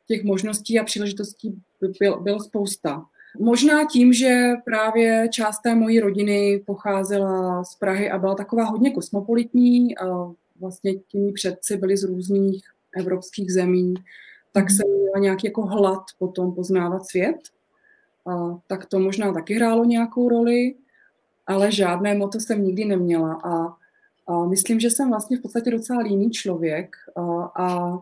těch 0.08 0.23
možností 0.23 0.79
a 0.79 0.84
příležitostí 0.84 1.62
byl, 1.99 2.19
byl 2.19 2.39
spousta. 2.39 3.06
Možná 3.39 3.85
tím, 3.85 4.13
že 4.13 4.51
právě 4.65 5.29
část 5.31 5.59
té 5.59 5.75
mojí 5.75 5.99
rodiny 5.99 6.63
pocházela 6.65 7.63
z 7.63 7.75
Prahy 7.75 8.11
a 8.11 8.17
byla 8.17 8.35
taková 8.35 8.63
hodně 8.63 8.91
kosmopolitní, 8.91 9.97
a 9.97 10.31
vlastně 10.59 10.93
těmi 10.93 11.31
předci 11.31 11.77
byli 11.77 11.97
z 11.97 12.03
různých 12.03 12.63
evropských 12.97 13.51
zemí, 13.53 13.93
tak 14.51 14.71
jsem 14.71 14.87
měla 15.01 15.19
nějaký 15.19 15.47
jako 15.47 15.61
hlad 15.61 16.03
potom 16.19 16.55
poznávat 16.55 17.05
svět. 17.05 17.37
A 18.27 18.59
tak 18.67 18.85
to 18.85 18.99
možná 18.99 19.33
taky 19.33 19.53
hrálo 19.53 19.85
nějakou 19.85 20.29
roli, 20.29 20.75
ale 21.47 21.71
žádné 21.71 22.15
moto 22.15 22.39
jsem 22.39 22.63
nikdy 22.63 22.85
neměla. 22.85 23.33
A, 23.33 23.75
a 24.27 24.45
myslím, 24.45 24.79
že 24.79 24.89
jsem 24.89 25.09
vlastně 25.09 25.37
v 25.37 25.41
podstatě 25.41 25.71
docela 25.71 25.99
líný 25.99 26.31
člověk. 26.31 26.95
A, 27.15 27.51
a 27.55 27.97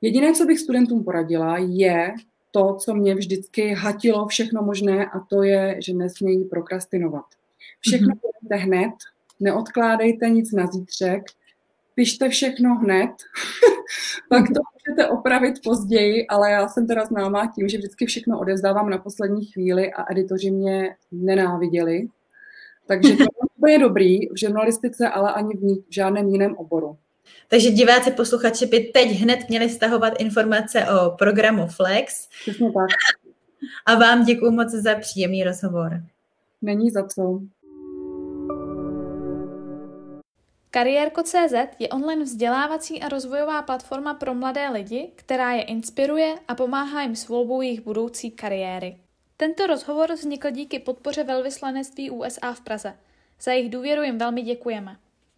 jediné, 0.00 0.32
co 0.32 0.44
bych 0.44 0.60
studentům 0.60 1.04
poradila, 1.04 1.58
je 1.58 2.14
to, 2.54 2.74
co 2.74 2.94
mě 2.94 3.14
vždycky 3.14 3.74
hatilo 3.74 4.26
všechno 4.26 4.62
možné 4.62 5.06
a 5.06 5.20
to 5.20 5.42
je, 5.42 5.76
že 5.82 5.94
nesmějí 5.94 6.44
prokrastinovat. 6.44 7.24
Všechno 7.80 8.14
mm-hmm. 8.14 8.58
hned, 8.58 8.94
neodkládejte 9.40 10.28
nic 10.28 10.52
na 10.52 10.66
zítřek, 10.66 11.22
pište 11.94 12.28
všechno 12.28 12.74
hned, 12.74 13.10
pak 14.28 14.44
to 14.46 14.60
můžete 14.74 15.08
opravit 15.08 15.54
později, 15.64 16.26
ale 16.26 16.50
já 16.50 16.68
jsem 16.68 16.86
teda 16.86 17.04
známá 17.04 17.52
tím, 17.54 17.68
že 17.68 17.78
vždycky 17.78 18.06
všechno 18.06 18.40
odevzdávám 18.40 18.90
na 18.90 18.98
poslední 18.98 19.44
chvíli 19.44 19.92
a 19.92 20.12
editoři 20.12 20.50
mě 20.50 20.96
nenáviděli. 21.12 22.08
Takže 22.86 23.16
to 23.60 23.68
je 23.68 23.78
dobrý 23.88 24.28
v 24.28 24.38
žurnalistice, 24.38 25.08
ale 25.08 25.32
ani 25.32 25.56
v, 25.56 25.62
ní, 25.62 25.76
v 25.76 25.94
žádném 25.94 26.28
jiném 26.28 26.56
oboru. 26.56 26.96
Takže 27.48 27.70
diváci, 27.70 28.10
posluchači 28.10 28.66
by 28.66 28.80
teď 28.80 29.08
hned 29.08 29.48
měli 29.48 29.68
stahovat 29.70 30.12
informace 30.18 30.86
o 30.86 31.10
programu 31.10 31.66
Flex. 31.66 32.28
Přesně 32.40 32.72
tak. 32.72 32.88
A 33.86 33.94
vám 33.94 34.24
děkuji 34.24 34.50
moc 34.50 34.70
za 34.70 34.94
příjemný 34.94 35.44
rozhovor. 35.44 36.02
Není 36.62 36.90
za 36.90 37.06
co. 37.06 37.40
Kariérko.cz 40.70 41.54
je 41.78 41.88
online 41.88 42.24
vzdělávací 42.24 43.02
a 43.02 43.08
rozvojová 43.08 43.62
platforma 43.62 44.14
pro 44.14 44.34
mladé 44.34 44.68
lidi, 44.68 45.12
která 45.14 45.52
je 45.52 45.62
inspiruje 45.62 46.34
a 46.48 46.54
pomáhá 46.54 47.02
jim 47.02 47.16
s 47.16 47.28
volbou 47.28 47.60
jejich 47.60 47.80
budoucí 47.80 48.30
kariéry. 48.30 48.96
Tento 49.36 49.66
rozhovor 49.66 50.12
vznikl 50.12 50.50
díky 50.50 50.78
podpoře 50.78 51.24
velvyslanectví 51.24 52.10
USA 52.10 52.52
v 52.52 52.60
Praze. 52.60 52.94
Za 53.40 53.52
jejich 53.52 53.70
důvěru 53.70 54.02
jim 54.02 54.18
velmi 54.18 54.42
děkujeme. 54.42 54.96